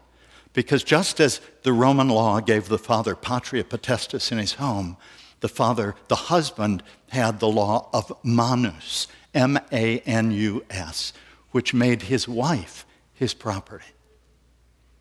Because 0.53 0.83
just 0.83 1.21
as 1.21 1.41
the 1.63 1.73
Roman 1.73 2.09
law 2.09 2.41
gave 2.41 2.69
the 2.69 2.79
father 2.79 3.15
patria 3.15 3.63
potestas 3.63 4.33
in 4.33 4.39
his 4.39 4.55
home, 4.55 4.97
the 5.41 5.49
father, 5.49 5.95
the 6.09 6.17
husband, 6.17 6.83
had 7.11 7.39
the 7.39 7.49
law 7.49 7.89
of 7.93 8.13
manus, 8.25 9.07
M 9.33 9.61
A 9.71 10.01
N 10.01 10.33
U 10.33 10.65
S 10.71 11.13
which 11.51 11.75
made 11.75 12.03
his 12.03 12.29
wife 12.29 12.87
his 13.13 13.35
property. 13.35 13.85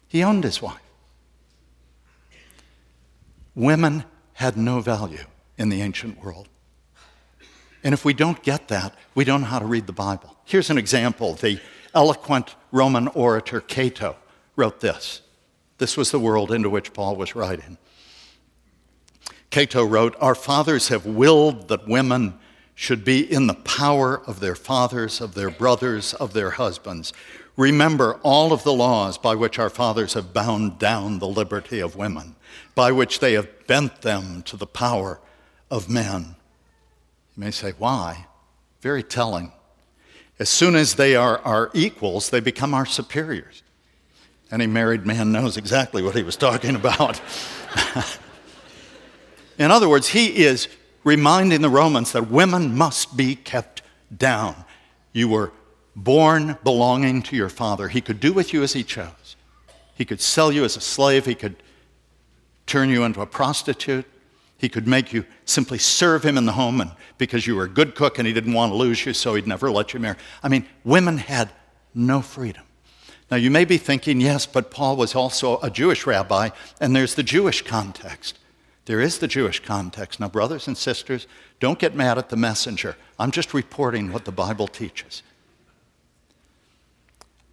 He 0.07 0.23
owned 0.23 0.43
his 0.43 0.61
wife. 0.61 0.81
Women 3.55 4.03
had 4.33 4.57
no 4.57 4.79
value 4.81 5.25
in 5.57 5.69
the 5.69 5.81
ancient 5.81 6.23
world. 6.23 6.47
And 7.83 7.93
if 7.93 8.03
we 8.03 8.13
don't 8.13 8.41
get 8.43 8.67
that, 8.69 8.95
we 9.15 9.23
don't 9.23 9.41
know 9.41 9.47
how 9.47 9.59
to 9.59 9.65
read 9.65 9.87
the 9.87 9.93
Bible. 9.93 10.35
Here's 10.45 10.69
an 10.69 10.77
example. 10.77 11.35
The 11.35 11.59
eloquent 11.93 12.55
Roman 12.71 13.07
orator 13.09 13.61
Cato 13.61 14.15
wrote 14.55 14.79
this. 14.79 15.21
This 15.77 15.95
was 15.95 16.11
the 16.11 16.19
world 16.19 16.51
into 16.51 16.69
which 16.69 16.93
Paul 16.93 17.15
was 17.15 17.35
writing. 17.35 17.77
Cato 19.49 19.83
wrote, 19.83 20.15
Our 20.19 20.35
fathers 20.35 20.89
have 20.89 21.05
willed 21.05 21.69
that 21.69 21.87
women 21.87 22.37
should 22.79 23.03
be 23.03 23.29
in 23.29 23.45
the 23.45 23.53
power 23.53 24.21
of 24.25 24.39
their 24.39 24.55
fathers, 24.55 25.19
of 25.19 25.33
their 25.33 25.49
brothers, 25.49 26.13
of 26.13 26.31
their 26.31 26.51
husbands. 26.51 27.11
Remember 27.57 28.13
all 28.23 28.53
of 28.53 28.63
the 28.63 28.71
laws 28.71 29.17
by 29.17 29.35
which 29.35 29.59
our 29.59 29.69
fathers 29.69 30.13
have 30.13 30.31
bound 30.31 30.79
down 30.79 31.19
the 31.19 31.27
liberty 31.27 31.81
of 31.81 31.97
women, 31.97 32.37
by 32.75 32.93
which 32.93 33.19
they 33.19 33.33
have 33.33 33.67
bent 33.67 34.01
them 34.01 34.43
to 34.43 34.55
the 34.55 34.65
power 34.65 35.19
of 35.69 35.89
men. 35.89 36.37
You 37.35 37.41
may 37.43 37.51
say, 37.51 37.73
why? 37.77 38.27
Very 38.79 39.03
telling. 39.03 39.51
As 40.39 40.47
soon 40.47 40.77
as 40.77 40.95
they 40.95 41.17
are 41.17 41.39
our 41.39 41.71
equals, 41.73 42.29
they 42.29 42.39
become 42.39 42.73
our 42.73 42.85
superiors. 42.85 43.61
Any 44.53 44.67
married 44.67 45.05
man 45.05 45.33
knows 45.33 45.57
exactly 45.57 46.01
what 46.01 46.15
he 46.15 46.23
was 46.23 46.37
talking 46.37 46.77
about. 46.77 47.19
In 49.57 49.69
other 49.69 49.89
words, 49.89 50.07
he 50.07 50.45
is 50.45 50.69
reminding 51.09 51.61
the 51.61 51.69
Romans 51.69 52.11
that 52.11 52.29
women 52.29 52.77
must 52.77 53.17
be 53.17 53.35
kept 53.35 53.81
down. 54.15 54.55
You 55.11 55.27
were 55.27 55.51
born 55.95 56.55
belonging 56.63 57.23
to 57.23 57.35
your 57.35 57.49
father. 57.49 57.87
He 57.87 57.99
could 57.99 58.19
do 58.19 58.31
with 58.31 58.53
you 58.53 58.61
as 58.61 58.73
he 58.73 58.83
chose. 58.83 59.35
He 59.95 60.05
could 60.05 60.21
sell 60.21 60.51
you 60.51 60.63
as 60.63 60.77
a 60.77 60.81
slave. 60.81 61.25
He 61.25 61.33
could 61.33 61.55
turn 62.67 62.89
you 62.89 63.03
into 63.05 63.21
a 63.21 63.25
prostitute. 63.25 64.05
He 64.59 64.69
could 64.69 64.87
make 64.87 65.11
you 65.11 65.25
simply 65.45 65.79
serve 65.79 66.23
him 66.23 66.37
in 66.37 66.45
the 66.45 66.51
home 66.51 66.79
and 66.79 66.91
because 67.17 67.47
you 67.47 67.55
were 67.55 67.63
a 67.63 67.69
good 67.69 67.95
cook 67.95 68.19
and 68.19 68.27
he 68.27 68.33
didn't 68.33 68.53
want 68.53 68.71
to 68.71 68.75
lose 68.75 69.03
you, 69.03 69.13
so 69.13 69.33
he'd 69.33 69.47
never 69.47 69.71
let 69.71 69.93
you 69.93 69.99
marry. 69.99 70.17
I 70.43 70.47
mean, 70.47 70.67
women 70.83 71.17
had 71.17 71.49
no 71.95 72.21
freedom. 72.21 72.63
Now, 73.31 73.37
you 73.37 73.51
may 73.51 73.65
be 73.65 73.77
thinking, 73.77 74.21
yes, 74.21 74.45
but 74.45 74.71
Paul 74.71 74.95
was 74.95 75.15
also 75.15 75.59
a 75.61 75.69
Jewish 75.69 76.05
rabbi, 76.05 76.49
and 76.79 76.95
there's 76.95 77.15
the 77.15 77.23
Jewish 77.23 77.61
context. 77.63 78.38
There 78.89 79.01
is 79.01 79.19
the 79.19 79.27
Jewish 79.27 79.59
context. 79.59 80.19
Now, 80.19 80.29
brothers 80.29 80.65
and 80.65 80.75
sisters, 80.75 81.27
don't 81.59 81.77
get 81.77 81.93
mad 81.93 82.17
at 82.17 82.29
the 82.29 82.35
messenger. 82.35 82.97
I'm 83.19 83.29
just 83.29 83.53
reporting 83.53 84.11
what 84.11 84.25
the 84.25 84.31
Bible 84.31 84.67
teaches. 84.67 85.21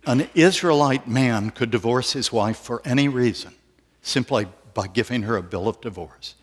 An 0.06 0.30
Israelite 0.34 1.06
man 1.06 1.50
could 1.50 1.70
divorce 1.70 2.14
his 2.14 2.32
wife 2.32 2.56
for 2.56 2.80
any 2.86 3.06
reason, 3.08 3.52
simply 4.00 4.46
by 4.72 4.86
giving 4.86 5.24
her 5.24 5.36
a 5.36 5.42
bill 5.42 5.68
of 5.68 5.78
divorce. 5.82 6.36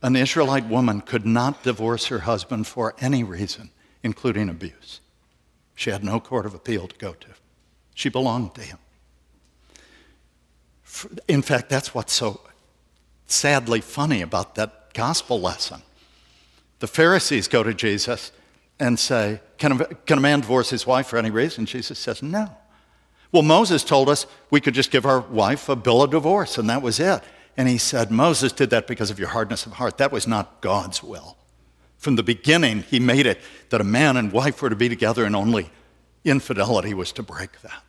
An 0.00 0.14
Israelite 0.14 0.68
woman 0.68 1.00
could 1.00 1.26
not 1.26 1.64
divorce 1.64 2.06
her 2.06 2.20
husband 2.20 2.68
for 2.68 2.94
any 3.00 3.24
reason, 3.24 3.70
including 4.04 4.48
abuse. 4.48 5.00
She 5.74 5.90
had 5.90 6.04
no 6.04 6.20
court 6.20 6.46
of 6.46 6.54
appeal 6.54 6.86
to 6.86 6.96
go 6.98 7.12
to. 7.14 7.28
She 7.96 8.08
belonged 8.08 8.54
to 8.54 8.60
him. 8.60 8.78
In 11.26 11.42
fact, 11.42 11.68
that's 11.68 11.92
what's 11.92 12.12
so 12.12 12.40
sadly 13.26 13.80
funny 13.80 14.22
about 14.22 14.54
that 14.54 14.94
gospel 14.94 15.40
lesson. 15.40 15.82
The 16.80 16.86
Pharisees 16.86 17.48
go 17.48 17.62
to 17.62 17.74
Jesus 17.74 18.32
and 18.78 18.98
say, 18.98 19.40
can 19.58 19.80
a, 19.80 19.84
can 19.86 20.18
a 20.18 20.20
man 20.20 20.40
divorce 20.40 20.70
his 20.70 20.86
wife 20.86 21.06
for 21.06 21.16
any 21.16 21.30
reason? 21.30 21.66
Jesus 21.66 21.98
says, 21.98 22.22
No. 22.22 22.50
Well, 23.32 23.42
Moses 23.42 23.82
told 23.82 24.08
us 24.08 24.26
we 24.50 24.60
could 24.60 24.74
just 24.74 24.90
give 24.90 25.06
our 25.06 25.20
wife 25.20 25.68
a 25.68 25.76
bill 25.76 26.02
of 26.02 26.10
divorce, 26.10 26.56
and 26.56 26.70
that 26.70 26.82
was 26.82 27.00
it. 27.00 27.22
And 27.56 27.68
he 27.68 27.78
said, 27.78 28.10
Moses 28.10 28.52
did 28.52 28.70
that 28.70 28.86
because 28.86 29.10
of 29.10 29.18
your 29.18 29.28
hardness 29.28 29.66
of 29.66 29.72
heart. 29.72 29.98
That 29.98 30.12
was 30.12 30.26
not 30.26 30.60
God's 30.60 31.02
will. 31.02 31.36
From 31.98 32.16
the 32.16 32.22
beginning, 32.22 32.82
he 32.82 33.00
made 33.00 33.26
it 33.26 33.40
that 33.70 33.80
a 33.80 33.84
man 33.84 34.16
and 34.16 34.32
wife 34.32 34.60
were 34.60 34.70
to 34.70 34.76
be 34.76 34.88
together, 34.88 35.24
and 35.24 35.34
only 35.34 35.70
infidelity 36.24 36.94
was 36.94 37.10
to 37.12 37.22
break 37.22 37.60
that. 37.62 37.82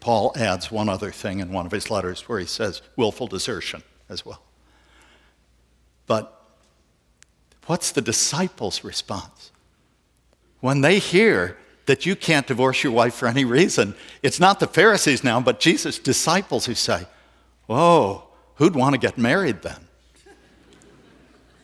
Paul 0.00 0.32
adds 0.36 0.70
one 0.70 0.88
other 0.88 1.10
thing 1.10 1.40
in 1.40 1.52
one 1.52 1.66
of 1.66 1.72
his 1.72 1.90
letters 1.90 2.28
where 2.28 2.38
he 2.38 2.46
says 2.46 2.82
willful 2.96 3.26
desertion 3.26 3.82
as 4.08 4.26
well. 4.26 4.42
But 6.06 6.40
what's 7.66 7.92
the 7.92 8.00
disciples' 8.00 8.84
response? 8.84 9.50
When 10.60 10.80
they 10.80 10.98
hear 10.98 11.56
that 11.86 12.06
you 12.06 12.16
can't 12.16 12.46
divorce 12.46 12.82
your 12.82 12.92
wife 12.92 13.14
for 13.14 13.28
any 13.28 13.44
reason, 13.44 13.94
it's 14.22 14.40
not 14.40 14.60
the 14.60 14.66
Pharisees 14.66 15.22
now, 15.22 15.40
but 15.40 15.60
Jesus' 15.60 15.98
disciples 15.98 16.66
who 16.66 16.74
say, 16.74 17.06
Whoa, 17.66 18.24
who'd 18.56 18.74
want 18.74 18.94
to 18.94 18.98
get 18.98 19.18
married 19.18 19.62
then? 19.62 19.86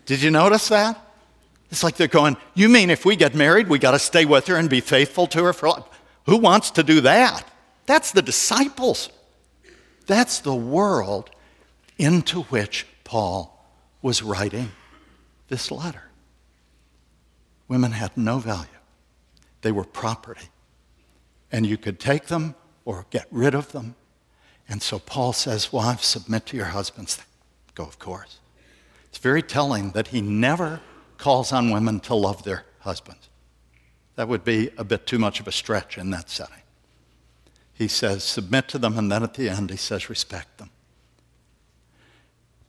Did 0.06 0.22
you 0.22 0.30
notice 0.30 0.68
that? 0.68 0.98
It's 1.70 1.82
like 1.82 1.96
they're 1.96 2.08
going, 2.08 2.36
You 2.54 2.68
mean 2.68 2.90
if 2.90 3.04
we 3.04 3.16
get 3.16 3.34
married, 3.34 3.68
we 3.68 3.78
got 3.78 3.92
to 3.92 3.98
stay 3.98 4.24
with 4.24 4.46
her 4.48 4.56
and 4.56 4.68
be 4.68 4.80
faithful 4.80 5.26
to 5.28 5.44
her 5.44 5.52
for 5.52 5.68
life? 5.70 5.84
Who 6.26 6.36
wants 6.36 6.70
to 6.72 6.82
do 6.82 7.00
that? 7.02 7.44
That's 7.86 8.12
the 8.12 8.22
disciples. 8.22 9.10
That's 10.06 10.40
the 10.40 10.54
world 10.54 11.30
into 11.98 12.42
which 12.42 12.86
Paul 13.04 13.51
was 14.02 14.22
writing 14.22 14.70
this 15.48 15.70
letter. 15.70 16.02
Women 17.68 17.92
had 17.92 18.16
no 18.16 18.38
value, 18.38 18.68
they 19.62 19.72
were 19.72 19.84
property. 19.84 20.48
And 21.50 21.66
you 21.66 21.76
could 21.76 22.00
take 22.00 22.26
them 22.26 22.54
or 22.84 23.06
get 23.10 23.26
rid 23.30 23.54
of 23.54 23.72
them. 23.72 23.94
And 24.68 24.82
so 24.82 24.98
Paul 24.98 25.32
says, 25.32 25.72
Wives, 25.72 26.06
submit 26.06 26.46
to 26.46 26.56
your 26.56 26.66
husbands. 26.66 27.18
Go, 27.74 27.84
of 27.84 27.98
course. 27.98 28.38
It's 29.08 29.18
very 29.18 29.42
telling 29.42 29.90
that 29.90 30.08
he 30.08 30.22
never 30.22 30.80
calls 31.18 31.52
on 31.52 31.70
women 31.70 32.00
to 32.00 32.14
love 32.14 32.42
their 32.42 32.64
husbands. 32.80 33.28
That 34.16 34.28
would 34.28 34.44
be 34.44 34.70
a 34.76 34.84
bit 34.84 35.06
too 35.06 35.18
much 35.18 35.40
of 35.40 35.46
a 35.46 35.52
stretch 35.52 35.98
in 35.98 36.10
that 36.10 36.28
setting. 36.28 36.62
He 37.74 37.88
says, 37.88 38.24
submit 38.24 38.68
to 38.68 38.78
them, 38.78 38.98
and 38.98 39.10
then 39.10 39.22
at 39.22 39.34
the 39.34 39.48
end, 39.48 39.70
he 39.70 39.76
says, 39.76 40.08
respect 40.08 40.58
them. 40.58 40.70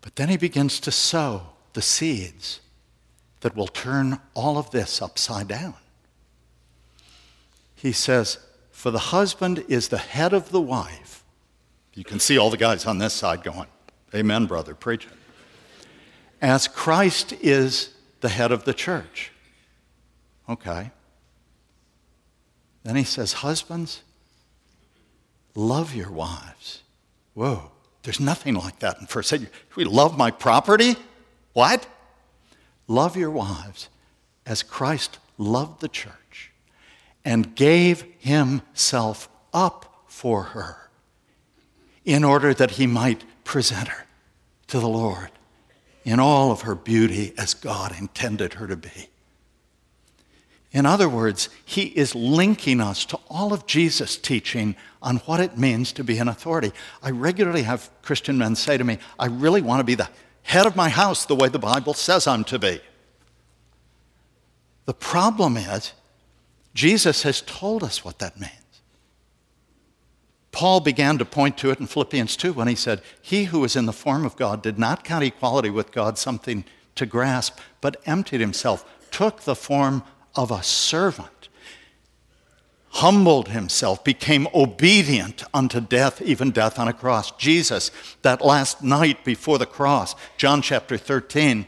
But 0.04 0.18
then 0.18 0.28
he 0.28 0.36
begins 0.36 0.82
to 0.82 0.92
sow 0.92 1.44
the 1.72 1.82
seeds 1.82 2.60
that 3.39 3.56
will 3.56 3.68
turn 3.68 4.20
all 4.34 4.58
of 4.58 4.70
this 4.70 5.02
upside 5.02 5.48
down. 5.48 5.76
He 7.74 7.94
says, 7.94 8.38
For 8.70 8.92
the 8.92 9.00
husband 9.00 9.63
is 9.70 9.88
the 9.88 9.98
head 9.98 10.34
of 10.34 10.52
the 10.52 10.62
wife. 10.62 11.24
You 11.94 12.04
can 12.04 12.20
see 12.20 12.38
all 12.38 12.50
the 12.50 12.58
guys 12.58 12.86
on 12.86 12.98
this 12.98 13.13
side 13.13 13.44
going, 13.44 13.68
Amen, 14.13 14.46
brother, 14.46 14.76
preach 14.76 15.06
it. 15.06 15.13
As 16.42 16.68
Christ 16.68 17.32
is 17.42 17.94
the 18.20 18.30
head 18.30 18.52
of 18.52 18.66
the 18.66 18.74
church. 18.74 19.32
Okay. 20.50 20.92
Then 22.84 22.98
he 22.98 23.06
says, 23.06 23.34
Husbands, 23.34 24.02
love 25.56 25.96
your 25.96 26.12
wives. 26.12 26.84
Whoa. 27.36 27.73
There's 28.04 28.20
nothing 28.20 28.56
like 28.56 28.80
that 28.80 29.00
in 29.00 29.08
First 29.08 29.30
Savior. 29.30 29.50
We 29.76 29.86
love 29.86 30.18
my 30.18 30.30
property? 30.30 30.96
What? 31.54 31.88
Love 32.88 33.16
your 33.16 33.32
wives 33.32 33.89
as 34.46 34.62
Christ 34.62 35.20
loved 35.38 35.82
the 35.82 35.88
church 35.88 36.52
and 37.24 37.56
gave 37.56 38.06
himself 38.20 39.30
up 39.54 40.04
for 40.08 40.44
her 40.44 40.89
in 42.04 42.24
order 42.24 42.54
that 42.54 42.72
he 42.72 42.86
might 42.86 43.24
present 43.46 43.88
her 43.88 44.06
to 44.68 44.80
the 44.80 44.88
Lord 44.88 45.32
in 46.04 46.20
all 46.20 46.52
of 46.52 46.62
her 46.62 46.76
beauty 46.76 47.34
as 47.38 47.54
God 47.54 47.98
intended 47.98 48.56
her 48.56 48.68
to 48.68 48.76
be. 48.76 49.08
In 50.74 50.88
other 50.88 51.08
words, 51.08 51.50
he 51.64 51.84
is 51.84 52.16
linking 52.16 52.82
us 52.82 53.06
to 53.06 53.20
all 53.30 53.54
of 53.54 53.68
Jesus' 53.68 54.18
teaching 54.18 54.76
on 55.04 55.18
what 55.18 55.40
it 55.40 55.56
means 55.56 55.94
to 55.94 56.04
be 56.04 56.18
an 56.18 56.28
authority. 56.28 56.72
I 57.04 57.12
regularly 57.12 57.62
have 57.62 57.92
Christian 58.02 58.40
men 58.40 58.56
say 58.56 58.78
to 58.78 58.84
me, 58.84 58.98
I 59.20 59.28
really 59.28 59.62
want 59.62 59.82
to 59.82 59.84
be 59.84 59.94
the 59.94 60.10
head 60.42 60.66
of 60.66 60.76
my 60.76 60.90
house 60.90 61.26
the 61.26 61.36
way 61.36 61.48
the 61.48 61.60
Bible 61.60 61.94
says 61.94 62.26
I'm 62.26 62.44
to 62.46 62.58
be. 62.58 62.82
The 64.86 64.96
problem 64.96 65.58
is, 65.58 65.94
Jesus 66.74 67.22
has 67.22 67.42
told 67.42 67.84
us 67.84 68.04
what 68.04 68.18
that 68.18 68.40
means. 68.40 68.52
Paul 70.52 70.80
began 70.80 71.20
to 71.20 71.26
point 71.26 71.58
to 71.60 71.70
it 71.70 71.80
in 71.80 71.88
Philippians 71.88 72.36
2 72.36 72.54
when 72.54 72.68
he 72.68 72.76
said, 72.76 73.02
He 73.22 73.46
who 73.46 73.60
was 73.60 73.76
in 73.76 73.86
the 73.86 73.94
form 73.94 74.26
of 74.26 74.36
God 74.36 74.64
did 74.64 74.80
not 74.80 75.04
count 75.04 75.24
equality 75.24 75.70
with 75.70 75.92
God 75.92 76.18
something 76.18 76.66
to 76.96 77.06
grasp, 77.06 77.60
but 77.80 78.02
emptied 78.06 78.42
himself, 78.42 78.86
took 79.12 79.42
the 79.42 79.56
form 79.56 80.04
of 80.36 80.52
a 80.52 80.63
servant, 80.63 81.50
humbled 82.89 83.50
himself, 83.50 84.04
became 84.04 84.48
obedient 84.54 85.43
unto 85.54 85.80
death, 85.82 86.22
even 86.22 86.52
death 86.52 86.78
on 86.78 86.88
a 86.88 86.93
cross. 86.93 87.32
Jesus, 87.32 87.91
that 88.22 88.43
last 88.43 88.84
night 88.84 89.24
before 89.26 89.58
the 89.58 89.65
cross, 89.65 90.15
John 90.38 90.62
chapter 90.62 90.98
13, 90.98 91.65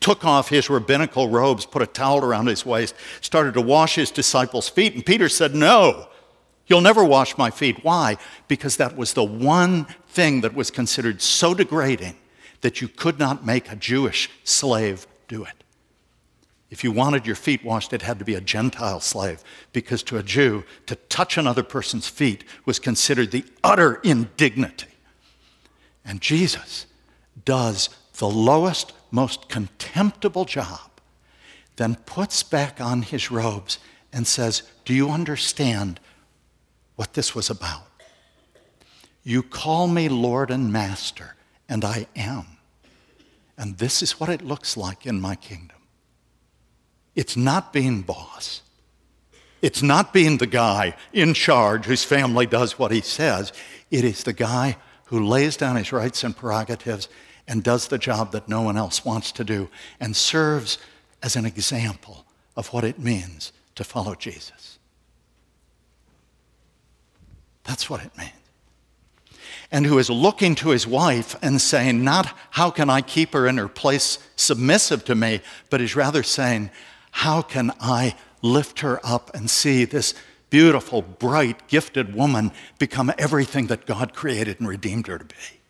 took 0.00 0.24
off 0.24 0.48
his 0.50 0.68
rabbinical 0.68 1.28
robes, 1.28 1.64
put 1.64 1.82
a 1.82 1.86
towel 1.86 2.24
around 2.24 2.46
his 2.46 2.66
waist, 2.66 2.94
started 3.20 3.54
to 3.54 3.60
wash 3.60 3.94
his 3.94 4.10
disciples' 4.10 4.68
feet, 4.68 4.94
and 4.94 5.04
Peter 5.04 5.28
said, 5.28 5.54
No. 5.54 6.08
You'll 6.66 6.80
never 6.80 7.04
wash 7.04 7.36
my 7.36 7.50
feet. 7.50 7.84
Why? 7.84 8.16
Because 8.48 8.78
that 8.78 8.96
was 8.96 9.12
the 9.12 9.24
one 9.24 9.84
thing 10.08 10.40
that 10.40 10.54
was 10.54 10.70
considered 10.70 11.20
so 11.20 11.52
degrading 11.52 12.16
that 12.62 12.80
you 12.80 12.88
could 12.88 13.18
not 13.18 13.44
make 13.44 13.70
a 13.70 13.76
Jewish 13.76 14.30
slave 14.44 15.06
do 15.28 15.44
it. 15.44 15.63
If 16.74 16.82
you 16.82 16.90
wanted 16.90 17.24
your 17.24 17.36
feet 17.36 17.64
washed, 17.64 17.92
it 17.92 18.02
had 18.02 18.18
to 18.18 18.24
be 18.24 18.34
a 18.34 18.40
Gentile 18.40 18.98
slave, 18.98 19.44
because 19.72 20.02
to 20.02 20.18
a 20.18 20.24
Jew, 20.24 20.64
to 20.86 20.96
touch 20.96 21.38
another 21.38 21.62
person's 21.62 22.08
feet 22.08 22.42
was 22.64 22.80
considered 22.80 23.30
the 23.30 23.44
utter 23.62 24.00
indignity. 24.02 24.88
And 26.04 26.20
Jesus 26.20 26.86
does 27.44 27.90
the 28.14 28.28
lowest, 28.28 28.92
most 29.12 29.48
contemptible 29.48 30.46
job, 30.46 30.90
then 31.76 31.94
puts 32.06 32.42
back 32.42 32.80
on 32.80 33.02
his 33.02 33.30
robes 33.30 33.78
and 34.12 34.26
says, 34.26 34.64
Do 34.84 34.94
you 34.94 35.10
understand 35.10 36.00
what 36.96 37.12
this 37.12 37.36
was 37.36 37.50
about. 37.50 37.86
You 39.22 39.44
call 39.44 39.86
me 39.86 40.08
Lord 40.08 40.50
and 40.50 40.72
Master, 40.72 41.36
and 41.68 41.84
I 41.84 42.08
am. 42.16 42.46
And 43.56 43.78
this 43.78 44.02
is 44.02 44.18
what 44.18 44.28
it 44.28 44.42
looks 44.42 44.76
like 44.76 45.06
in 45.06 45.20
my 45.20 45.36
kingdom. 45.36 45.73
It's 47.14 47.36
not 47.36 47.72
being 47.72 48.02
boss. 48.02 48.62
It's 49.62 49.82
not 49.82 50.12
being 50.12 50.38
the 50.38 50.46
guy 50.46 50.94
in 51.12 51.32
charge 51.32 51.86
whose 51.86 52.04
family 52.04 52.44
does 52.44 52.78
what 52.78 52.92
he 52.92 53.00
says. 53.00 53.52
It 53.90 54.04
is 54.04 54.24
the 54.24 54.32
guy 54.32 54.76
who 55.06 55.24
lays 55.24 55.56
down 55.56 55.76
his 55.76 55.92
rights 55.92 56.24
and 56.24 56.36
prerogatives 56.36 57.08
and 57.46 57.62
does 57.62 57.88
the 57.88 57.98
job 57.98 58.32
that 58.32 58.48
no 58.48 58.62
one 58.62 58.76
else 58.76 59.04
wants 59.04 59.32
to 59.32 59.44
do 59.44 59.68
and 60.00 60.16
serves 60.16 60.78
as 61.22 61.36
an 61.36 61.46
example 61.46 62.26
of 62.56 62.68
what 62.68 62.84
it 62.84 62.98
means 62.98 63.52
to 63.74 63.84
follow 63.84 64.14
Jesus. 64.14 64.78
That's 67.64 67.88
what 67.88 68.04
it 68.04 68.16
means. 68.16 68.32
And 69.72 69.86
who 69.86 69.98
is 69.98 70.10
looking 70.10 70.54
to 70.56 70.68
his 70.68 70.86
wife 70.86 71.36
and 71.42 71.60
saying, 71.60 72.04
not 72.04 72.36
how 72.50 72.70
can 72.70 72.90
I 72.90 73.00
keep 73.00 73.32
her 73.32 73.46
in 73.46 73.56
her 73.56 73.68
place 73.68 74.18
submissive 74.36 75.04
to 75.06 75.14
me, 75.14 75.40
but 75.70 75.80
is 75.80 75.96
rather 75.96 76.22
saying, 76.22 76.70
how 77.18 77.42
can 77.42 77.72
I 77.80 78.16
lift 78.42 78.80
her 78.80 79.00
up 79.04 79.34
and 79.34 79.48
see 79.48 79.84
this 79.84 80.14
beautiful, 80.50 81.02
bright, 81.02 81.66
gifted 81.68 82.14
woman 82.14 82.52
become 82.78 83.12
everything 83.18 83.66
that 83.68 83.86
God 83.86 84.14
created 84.14 84.60
and 84.60 84.68
redeemed 84.68 85.06
her 85.06 85.18
to 85.18 85.24
be? 85.24 85.60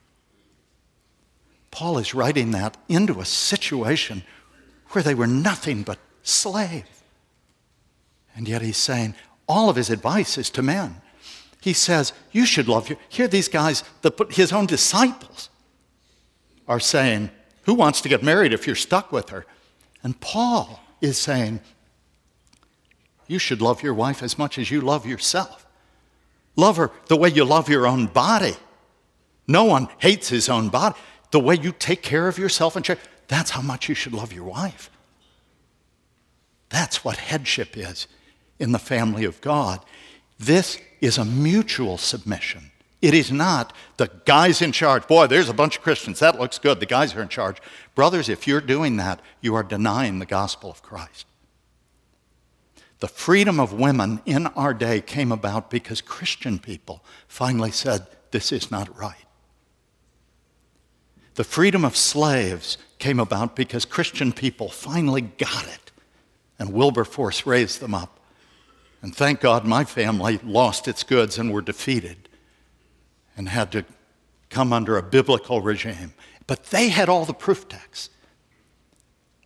Paul 1.70 1.98
is 1.98 2.14
writing 2.14 2.50
that 2.52 2.76
into 2.88 3.20
a 3.20 3.24
situation 3.24 4.22
where 4.90 5.02
they 5.02 5.14
were 5.14 5.26
nothing 5.26 5.82
but 5.82 5.98
slaves. 6.22 7.02
And 8.36 8.48
yet 8.48 8.62
he's 8.62 8.76
saying 8.76 9.14
all 9.48 9.68
of 9.68 9.76
his 9.76 9.90
advice 9.90 10.38
is 10.38 10.50
to 10.50 10.62
men 10.62 11.00
he 11.64 11.72
says, 11.72 12.12
You 12.30 12.44
should 12.44 12.68
love 12.68 12.90
your. 12.90 12.98
Here, 13.08 13.26
these 13.26 13.48
guys, 13.48 13.84
the, 14.02 14.12
his 14.28 14.52
own 14.52 14.66
disciples, 14.66 15.48
are 16.68 16.78
saying, 16.78 17.30
Who 17.62 17.72
wants 17.72 18.02
to 18.02 18.10
get 18.10 18.22
married 18.22 18.52
if 18.52 18.66
you're 18.66 18.76
stuck 18.76 19.10
with 19.10 19.30
her? 19.30 19.46
And 20.02 20.20
Paul 20.20 20.80
is 21.00 21.18
saying, 21.18 21.60
You 23.26 23.38
should 23.38 23.60
love 23.60 23.82
your 23.82 23.94
wife 23.94 24.22
as 24.22 24.38
much 24.38 24.58
as 24.58 24.70
you 24.70 24.80
love 24.80 25.06
yourself. 25.06 25.66
Love 26.56 26.76
her 26.76 26.90
the 27.08 27.16
way 27.16 27.28
you 27.28 27.44
love 27.44 27.68
your 27.68 27.86
own 27.86 28.06
body. 28.06 28.54
No 29.46 29.64
one 29.64 29.88
hates 29.98 30.28
his 30.28 30.48
own 30.48 30.68
body. 30.68 30.96
The 31.30 31.40
way 31.40 31.56
you 31.56 31.72
take 31.72 32.02
care 32.02 32.28
of 32.28 32.38
yourself 32.38 32.76
and 32.76 32.98
that's 33.28 33.50
how 33.50 33.62
much 33.62 33.88
you 33.88 33.94
should 33.94 34.12
love 34.12 34.32
your 34.32 34.44
wife. 34.44 34.90
That's 36.68 37.04
what 37.04 37.16
headship 37.16 37.76
is 37.76 38.06
in 38.58 38.72
the 38.72 38.78
family 38.78 39.24
of 39.24 39.40
God. 39.40 39.80
This 40.38 40.78
is 41.00 41.18
a 41.18 41.24
mutual 41.24 41.98
submission. 41.98 42.70
It 43.04 43.12
is 43.12 43.30
not 43.30 43.74
the 43.98 44.08
guy's 44.24 44.62
in 44.62 44.72
charge. 44.72 45.06
Boy, 45.06 45.26
there's 45.26 45.50
a 45.50 45.52
bunch 45.52 45.76
of 45.76 45.82
Christians. 45.82 46.20
That 46.20 46.40
looks 46.40 46.58
good. 46.58 46.80
The 46.80 46.86
guys 46.86 47.14
are 47.14 47.20
in 47.20 47.28
charge. 47.28 47.58
Brothers, 47.94 48.30
if 48.30 48.46
you're 48.46 48.62
doing 48.62 48.96
that, 48.96 49.20
you 49.42 49.54
are 49.54 49.62
denying 49.62 50.20
the 50.20 50.24
gospel 50.24 50.70
of 50.70 50.82
Christ. 50.82 51.26
The 53.00 53.08
freedom 53.08 53.60
of 53.60 53.74
women 53.74 54.22
in 54.24 54.46
our 54.46 54.72
day 54.72 55.02
came 55.02 55.32
about 55.32 55.68
because 55.68 56.00
Christian 56.00 56.58
people 56.58 57.04
finally 57.28 57.70
said, 57.70 58.06
This 58.30 58.52
is 58.52 58.70
not 58.70 58.98
right. 58.98 59.26
The 61.34 61.44
freedom 61.44 61.84
of 61.84 61.98
slaves 61.98 62.78
came 62.98 63.20
about 63.20 63.54
because 63.54 63.84
Christian 63.84 64.32
people 64.32 64.70
finally 64.70 65.20
got 65.20 65.66
it, 65.66 65.92
and 66.58 66.72
Wilberforce 66.72 67.44
raised 67.44 67.80
them 67.80 67.92
up. 67.92 68.18
And 69.02 69.14
thank 69.14 69.40
God 69.40 69.66
my 69.66 69.84
family 69.84 70.40
lost 70.42 70.88
its 70.88 71.02
goods 71.02 71.36
and 71.36 71.52
were 71.52 71.60
defeated 71.60 72.23
and 73.36 73.48
had 73.48 73.72
to 73.72 73.84
come 74.50 74.72
under 74.72 74.96
a 74.96 75.02
biblical 75.02 75.60
regime. 75.60 76.14
But 76.46 76.64
they 76.66 76.88
had 76.88 77.08
all 77.08 77.24
the 77.24 77.34
proof 77.34 77.68
texts. 77.68 78.10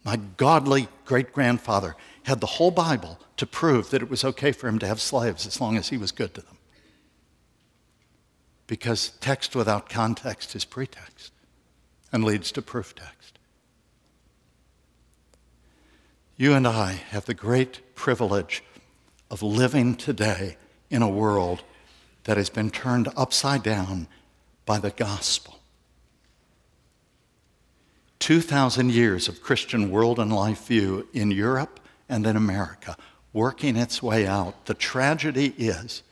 My 0.05 0.17
godly 0.17 0.89
great 1.05 1.33
grandfather 1.33 1.97
had 2.25 2.41
the 2.41 2.47
whole 2.47 2.71
Bible 2.71 3.19
to 3.37 3.47
prove 3.47 3.91
that 3.91 4.03
it 4.03 4.11
was 4.11 4.25
okay 4.25 4.53
for 4.53 4.69
him 4.69 4.79
to 4.79 4.87
have 4.87 5.01
slaves 5.01 5.47
as 5.47 5.61
long 5.61 5.77
as 5.77 5.89
he 5.89 5.97
was 5.97 6.13
good 6.13 6.35
to 6.35 6.41
them. 6.41 6.59
Because 8.67 9.11
text 9.21 9.57
without 9.57 9.89
context 9.89 10.55
is 10.55 10.65
pretext 10.65 11.33
and 12.13 12.25
leads 12.25 12.53
to 12.53 12.63
proof 12.63 12.95
text. 12.95 13.39
You 16.37 16.55
and 16.55 16.67
I 16.67 16.93
have 17.11 17.25
the 17.25 17.35
great 17.35 17.95
privilege 17.95 18.63
of 19.31 19.43
living 19.43 19.97
today 19.97 20.57
in 20.91 21.03
a 21.03 21.09
world 21.09 21.65
that 22.29 22.37
has 22.37 22.51
been 22.51 22.69
turned 22.69 23.09
upside 23.17 23.63
down 23.63 24.07
by 24.67 24.79
the 24.79 24.91
gospel. 24.91 25.61
2,000 28.19 28.93
years 28.93 29.29
of 29.29 29.41
Christian 29.41 29.91
world 29.91 30.19
and 30.19 30.31
life 30.31 30.67
view 30.67 31.09
in 31.15 31.31
Europe 31.31 31.81
and 32.07 32.27
in 32.27 32.37
America 32.37 32.99
working 33.33 33.77
its 33.77 34.03
way 34.03 34.27
out. 34.27 34.67
The 34.67 34.75
tragedy 34.75 35.55
is 35.57 36.03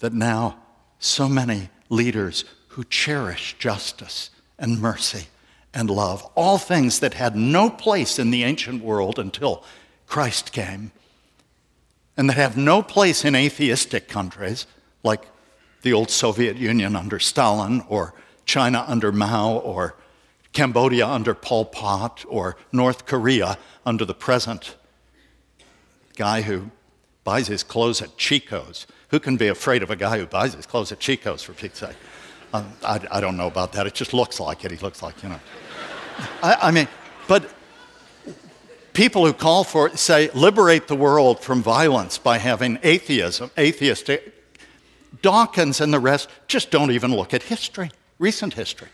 that 0.00 0.12
now 0.12 0.58
so 0.98 1.28
many 1.28 1.68
leaders 1.88 2.44
who 2.70 2.82
cherish 2.82 3.54
justice 3.56 4.30
and 4.58 4.80
mercy 4.80 5.28
and 5.72 5.88
love, 5.88 6.28
all 6.34 6.58
things 6.58 6.98
that 6.98 7.14
had 7.14 7.36
no 7.36 7.70
place 7.70 8.18
in 8.18 8.32
the 8.32 8.42
ancient 8.42 8.82
world 8.82 9.20
until 9.20 9.62
Christ 10.08 10.50
came, 10.50 10.90
and 12.16 12.28
that 12.28 12.36
have 12.38 12.56
no 12.56 12.82
place 12.82 13.24
in 13.24 13.36
atheistic 13.36 14.08
countries 14.08 14.66
like 15.04 15.28
the 15.84 15.92
old 15.92 16.10
Soviet 16.10 16.56
Union 16.56 16.96
under 16.96 17.20
Stalin 17.20 17.84
or 17.88 18.14
China 18.46 18.84
under 18.88 19.12
Mao 19.12 19.58
or 19.58 19.94
Cambodia 20.52 21.06
under 21.06 21.34
Pol 21.34 21.66
Pot 21.66 22.24
or 22.26 22.56
North 22.72 23.06
Korea 23.06 23.58
under 23.84 24.04
the 24.04 24.14
present 24.14 24.76
guy 26.16 26.42
who 26.42 26.70
buys 27.22 27.46
his 27.48 27.62
clothes 27.62 28.00
at 28.00 28.16
Chico's. 28.16 28.86
Who 29.08 29.20
can 29.20 29.36
be 29.36 29.48
afraid 29.48 29.82
of 29.82 29.90
a 29.90 29.96
guy 29.96 30.18
who 30.18 30.26
buys 30.26 30.54
his 30.54 30.66
clothes 30.66 30.90
at 30.90 31.00
Chico's, 31.00 31.42
for 31.42 31.52
Pete's 31.52 31.78
sake? 31.78 31.96
Um, 32.52 32.72
I, 32.84 33.00
I, 33.10 33.20
don't 33.20 33.36
know 33.36 33.46
about 33.46 33.72
that. 33.72 33.86
It 33.86 33.94
just 33.94 34.14
looks 34.14 34.40
like 34.40 34.64
it. 34.64 34.70
He 34.70 34.76
looks 34.78 35.02
like, 35.02 35.22
you 35.22 35.28
know. 35.28 35.40
I, 36.42 36.56
I 36.62 36.70
mean, 36.70 36.88
but 37.28 37.52
people 38.92 39.26
who 39.26 39.32
call 39.32 39.64
for 39.64 39.94
say 39.96 40.30
liberate 40.34 40.88
the 40.88 40.96
world 40.96 41.40
from 41.40 41.62
violence 41.62 42.16
by 42.16 42.38
having 42.38 42.78
atheism 42.82 43.50
atheistic 43.58 44.34
dawkins 45.24 45.80
and 45.80 45.92
the 45.92 45.98
rest 45.98 46.28
just 46.46 46.70
don't 46.70 46.92
even 46.92 47.10
look 47.14 47.34
at 47.34 47.42
history 47.42 47.90
recent 48.18 48.54
history. 48.54 48.88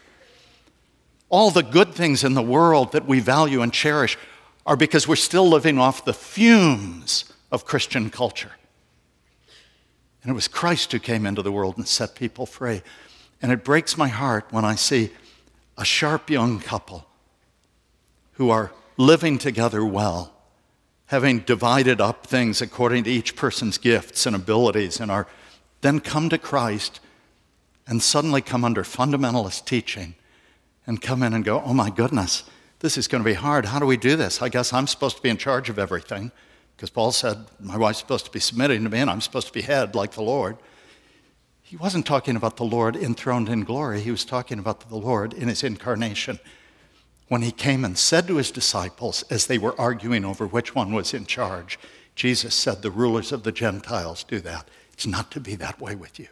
All 1.29 1.51
the 1.51 1.63
good 1.63 1.95
things 1.95 2.25
in 2.25 2.35
the 2.35 2.43
world 2.43 2.93
that 2.93 3.07
we 3.07 3.21
value 3.21 3.63
and 3.63 3.73
cherish 3.73 4.19
are 4.67 4.77
because 4.77 5.07
we're 5.07 5.17
still 5.17 5.49
living 5.49 5.79
off 5.79 6.05
the 6.05 6.13
fumes 6.13 7.33
of 7.53 7.65
christian 7.65 8.11
culture. 8.11 8.53
And 10.23 10.31
it 10.31 10.35
was 10.35 10.49
christ 10.49 10.93
who 10.93 10.99
came 10.99 11.27
into 11.27 11.43
the 11.43 11.53
world 11.53 11.77
and 11.77 11.87
set 11.87 12.15
people 12.15 12.47
free. 12.47 12.83
And 13.43 13.53
it 13.53 13.65
breaks 13.65 13.97
my 13.97 14.09
heart 14.09 14.47
when 14.51 14.65
i 14.65 14.75
see 14.75 15.11
a 15.79 15.85
sharp 15.85 16.29
young 16.29 16.61
couple 16.61 17.07
who 18.33 18.51
are 18.51 18.73
living 18.97 19.39
together 19.39 19.85
well, 19.85 20.33
having 21.07 21.41
divided 21.41 22.01
up 22.01 22.27
things 22.27 22.61
according 22.61 23.05
to 23.05 23.11
each 23.11 23.37
person's 23.37 23.79
gifts 23.79 24.27
and 24.27 24.37
abilities, 24.37 25.01
and 25.01 25.11
are 25.11 25.27
then 25.81 26.01
come 26.01 26.29
to 26.29 26.39
Christ 26.39 27.01
and 27.87 28.03
suddenly 28.03 28.41
come 28.41 28.65
under 28.65 28.83
fundamentalist 28.83 29.65
teaching 29.65 30.15
and 30.87 31.01
come 31.01 31.23
in 31.23 31.35
and 31.35 31.45
go, 31.45 31.63
oh 31.65 31.75
my 31.75 31.91
goodness, 31.91 32.45
this 32.81 32.97
is 32.97 33.09
going 33.09 33.23
to 33.23 33.29
be 33.29 33.35
hard. 33.35 33.67
How 33.67 33.79
do 33.79 33.87
we 33.87 33.97
do 33.97 34.17
this? 34.17 34.43
I 34.43 34.49
guess 34.49 34.73
I'm 34.73 34.87
supposed 34.87 35.17
to 35.17 35.23
be 35.23 35.29
in 35.29 35.37
charge 35.37 35.69
of 35.69 35.79
everything 35.79 36.33
because 36.77 36.91
Paul 36.91 37.13
said, 37.13 37.39
my 37.59 37.77
wife's 37.77 37.99
supposed 37.99 38.25
to 38.25 38.31
be 38.31 38.41
submitting 38.41 38.85
to 38.85 38.91
me 38.91 38.99
and 38.99 39.11
I'm 39.11 39.21
supposed 39.21 39.49
to 39.49 39.53
be 39.53 39.63
head 39.63 39.95
like 39.95 40.13
the 40.13 40.23
Lord. 40.23 40.57
He 41.63 41.77
wasn't 41.77 42.07
talking 42.07 42.37
about 42.37 42.57
the 42.57 42.65
Lord 42.65 42.97
enthroned 42.97 43.49
in 43.49 43.65
glory, 43.65 44.01
he 44.01 44.11
was 44.11 44.25
talking 44.25 44.59
about 44.59 44.89
the 44.89 44.97
Lord 44.97 45.33
in 45.33 45.49
his 45.49 45.63
incarnation. 45.63 46.39
When 47.29 47.43
he 47.43 47.53
came 47.53 47.85
and 47.85 47.97
said 47.97 48.27
to 48.27 48.39
his 48.39 48.51
disciples, 48.51 49.23
as 49.31 49.47
they 49.47 49.57
were 49.57 49.81
arguing 49.81 50.25
over 50.25 50.49
which 50.49 50.75
one 50.75 50.93
was 50.93 51.15
in 51.15 51.27
charge, 51.27 51.79
Jesus 52.17 52.57
said, 52.57 52.83
The 52.83 52.91
rulers 52.91 53.31
of 53.31 53.45
the 53.45 53.53
Gentiles 53.53 54.25
do 54.25 54.41
that. 54.41 54.69
It's 55.01 55.07
not 55.07 55.31
to 55.31 55.41
be 55.41 55.55
that 55.55 55.81
way 55.81 55.95
with 55.95 56.19
you. 56.19 56.29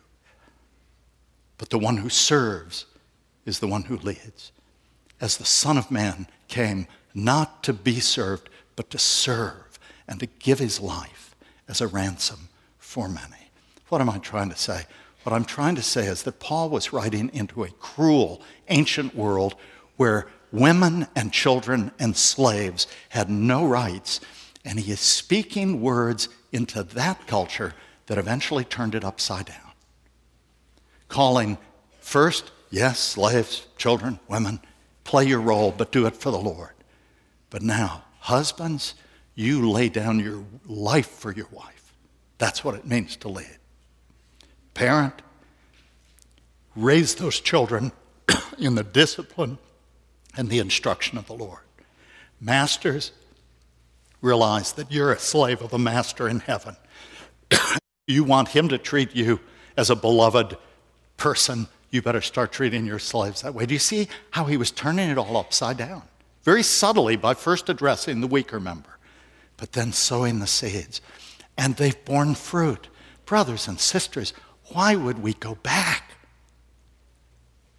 But 1.56 1.70
the 1.70 1.78
one 1.78 1.96
who 1.96 2.10
serves 2.10 2.84
is 3.46 3.60
the 3.60 3.66
one 3.66 3.84
who 3.84 3.96
leads. 3.96 4.52
As 5.22 5.38
the 5.38 5.46
Son 5.46 5.78
of 5.78 5.90
Man 5.90 6.26
came 6.48 6.86
not 7.14 7.64
to 7.64 7.72
be 7.72 7.98
served, 7.98 8.50
but 8.76 8.90
to 8.90 8.98
serve 8.98 9.78
and 10.06 10.20
to 10.20 10.26
give 10.26 10.58
his 10.58 10.80
life 10.80 11.34
as 11.66 11.80
a 11.80 11.86
ransom 11.86 12.50
for 12.76 13.08
many. 13.08 13.48
What 13.88 14.02
am 14.02 14.10
I 14.10 14.18
trying 14.18 14.50
to 14.50 14.56
say? 14.58 14.84
What 15.22 15.32
I'm 15.32 15.46
trying 15.46 15.76
to 15.76 15.82
say 15.82 16.04
is 16.04 16.24
that 16.24 16.38
Paul 16.38 16.68
was 16.68 16.92
writing 16.92 17.30
into 17.32 17.64
a 17.64 17.70
cruel 17.70 18.42
ancient 18.68 19.16
world 19.16 19.54
where 19.96 20.26
women 20.52 21.06
and 21.16 21.32
children 21.32 21.90
and 21.98 22.14
slaves 22.14 22.86
had 23.08 23.30
no 23.30 23.66
rights. 23.66 24.20
And 24.62 24.78
he 24.78 24.92
is 24.92 25.00
speaking 25.00 25.80
words 25.80 26.28
into 26.52 26.82
that 26.82 27.26
culture 27.26 27.72
that 28.08 28.18
eventually 28.18 28.64
turned 28.64 28.94
it 28.94 29.04
upside 29.04 29.46
down. 29.46 29.72
Calling 31.08 31.56
first, 32.00 32.50
yes, 32.70 32.98
slaves, 32.98 33.66
children, 33.78 34.20
women, 34.28 34.60
play 35.04 35.24
your 35.24 35.40
role, 35.40 35.72
but 35.74 35.92
do 35.92 36.06
it 36.06 36.16
for 36.16 36.30
the 36.30 36.38
Lord. 36.38 36.72
But 37.48 37.62
now, 37.62 38.04
husbands, 38.18 38.94
you 39.34 39.70
lay 39.70 39.88
down 39.88 40.20
your 40.20 40.44
life 40.66 41.08
for 41.08 41.32
your 41.32 41.48
wife. 41.50 41.94
That's 42.36 42.62
what 42.62 42.74
it 42.74 42.86
means 42.86 43.16
to 43.16 43.28
lead 43.28 43.58
parent, 44.78 45.22
raise 46.76 47.16
those 47.16 47.40
children 47.40 47.90
in 48.58 48.76
the 48.76 48.84
discipline 48.84 49.58
and 50.36 50.48
the 50.48 50.60
instruction 50.60 51.18
of 51.18 51.26
the 51.26 51.34
Lord. 51.34 51.62
Masters, 52.40 53.10
realize 54.22 54.72
that 54.74 54.92
you're 54.92 55.10
a 55.10 55.18
slave 55.18 55.62
of 55.62 55.72
a 55.72 55.78
master 55.78 56.28
in 56.28 56.38
heaven. 56.38 56.76
you 58.08 58.24
want 58.24 58.48
him 58.48 58.68
to 58.68 58.78
treat 58.78 59.14
you 59.14 59.40
as 59.76 59.90
a 59.90 59.96
beloved 59.96 60.56
person, 61.16 61.68
you 61.90 62.02
better 62.02 62.20
start 62.20 62.52
treating 62.52 62.86
your 62.86 62.98
slaves 62.98 63.42
that 63.42 63.54
way. 63.54 63.66
Do 63.66 63.74
you 63.74 63.80
see 63.80 64.08
how 64.30 64.44
he 64.44 64.56
was 64.56 64.70
turning 64.70 65.10
it 65.10 65.18
all 65.18 65.36
upside 65.36 65.76
down? 65.76 66.02
Very 66.42 66.62
subtly 66.62 67.16
by 67.16 67.34
first 67.34 67.68
addressing 67.68 68.20
the 68.20 68.26
weaker 68.26 68.58
member, 68.58 68.98
but 69.56 69.72
then 69.72 69.92
sowing 69.92 70.38
the 70.38 70.46
seeds. 70.46 71.00
And 71.56 71.76
they've 71.76 72.04
borne 72.04 72.34
fruit. 72.34 72.88
Brothers 73.26 73.68
and 73.68 73.78
sisters, 73.78 74.32
why 74.72 74.96
would 74.96 75.22
we 75.22 75.34
go 75.34 75.56
back? 75.56 76.12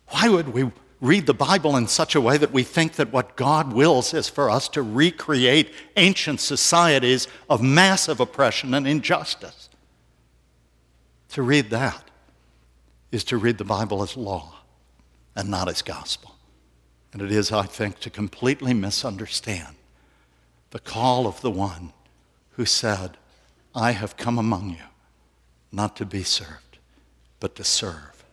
Why 0.10 0.30
would 0.30 0.50
we 0.50 0.72
read 1.02 1.26
the 1.26 1.34
Bible 1.34 1.78
in 1.78 1.88
such 1.88 2.16
a 2.16 2.22
way 2.22 2.38
that 2.38 2.52
we 2.52 2.64
think 2.64 2.94
that 2.94 3.12
what 3.12 3.36
God 3.36 3.74
wills 3.74 4.14
is 4.14 4.28
for 4.28 4.50
us 4.50 4.68
to 4.70 4.82
recreate 4.82 5.72
ancient 5.98 6.40
societies 6.42 7.28
of 7.50 7.62
massive 7.62 8.20
oppression 8.20 8.74
and 8.74 8.88
injustice? 8.88 9.69
To 11.30 11.42
read 11.42 11.70
that 11.70 12.04
is 13.12 13.24
to 13.26 13.38
read 13.38 13.58
the 13.58 13.64
Bible 13.64 14.02
as 14.02 14.18
law 14.18 14.56
and 15.36 15.50
not 15.50 15.70
as 15.70 15.82
gospel. 15.82 16.36
And 17.14 17.22
it 17.22 17.32
is, 17.32 17.52
I 17.52 17.64
think, 17.64 18.00
to 18.02 18.10
completely 18.10 18.74
misunderstand 18.74 19.76
the 20.72 20.80
call 20.80 21.26
of 21.26 21.42
the 21.42 21.52
one 21.52 21.94
who 22.52 22.66
said, 22.66 23.18
I 23.74 23.92
have 23.92 24.18
come 24.18 24.38
among 24.38 24.72
you 24.72 24.86
not 25.72 25.96
to 25.98 26.06
be 26.06 26.24
served 26.24 26.70
but 27.40 27.56
to 27.56 27.64
serve 27.64 28.24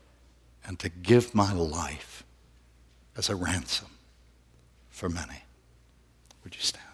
and 0.65 0.79
to 0.81 0.89
give 0.89 1.35
my 1.35 1.53
life 1.53 2.25
as 3.17 3.29
a 3.29 3.37
ransom 3.37 3.89
for 4.91 5.09
many. 5.09 5.45
Would 6.43 6.55
you 6.55 6.63
stand? 6.63 6.86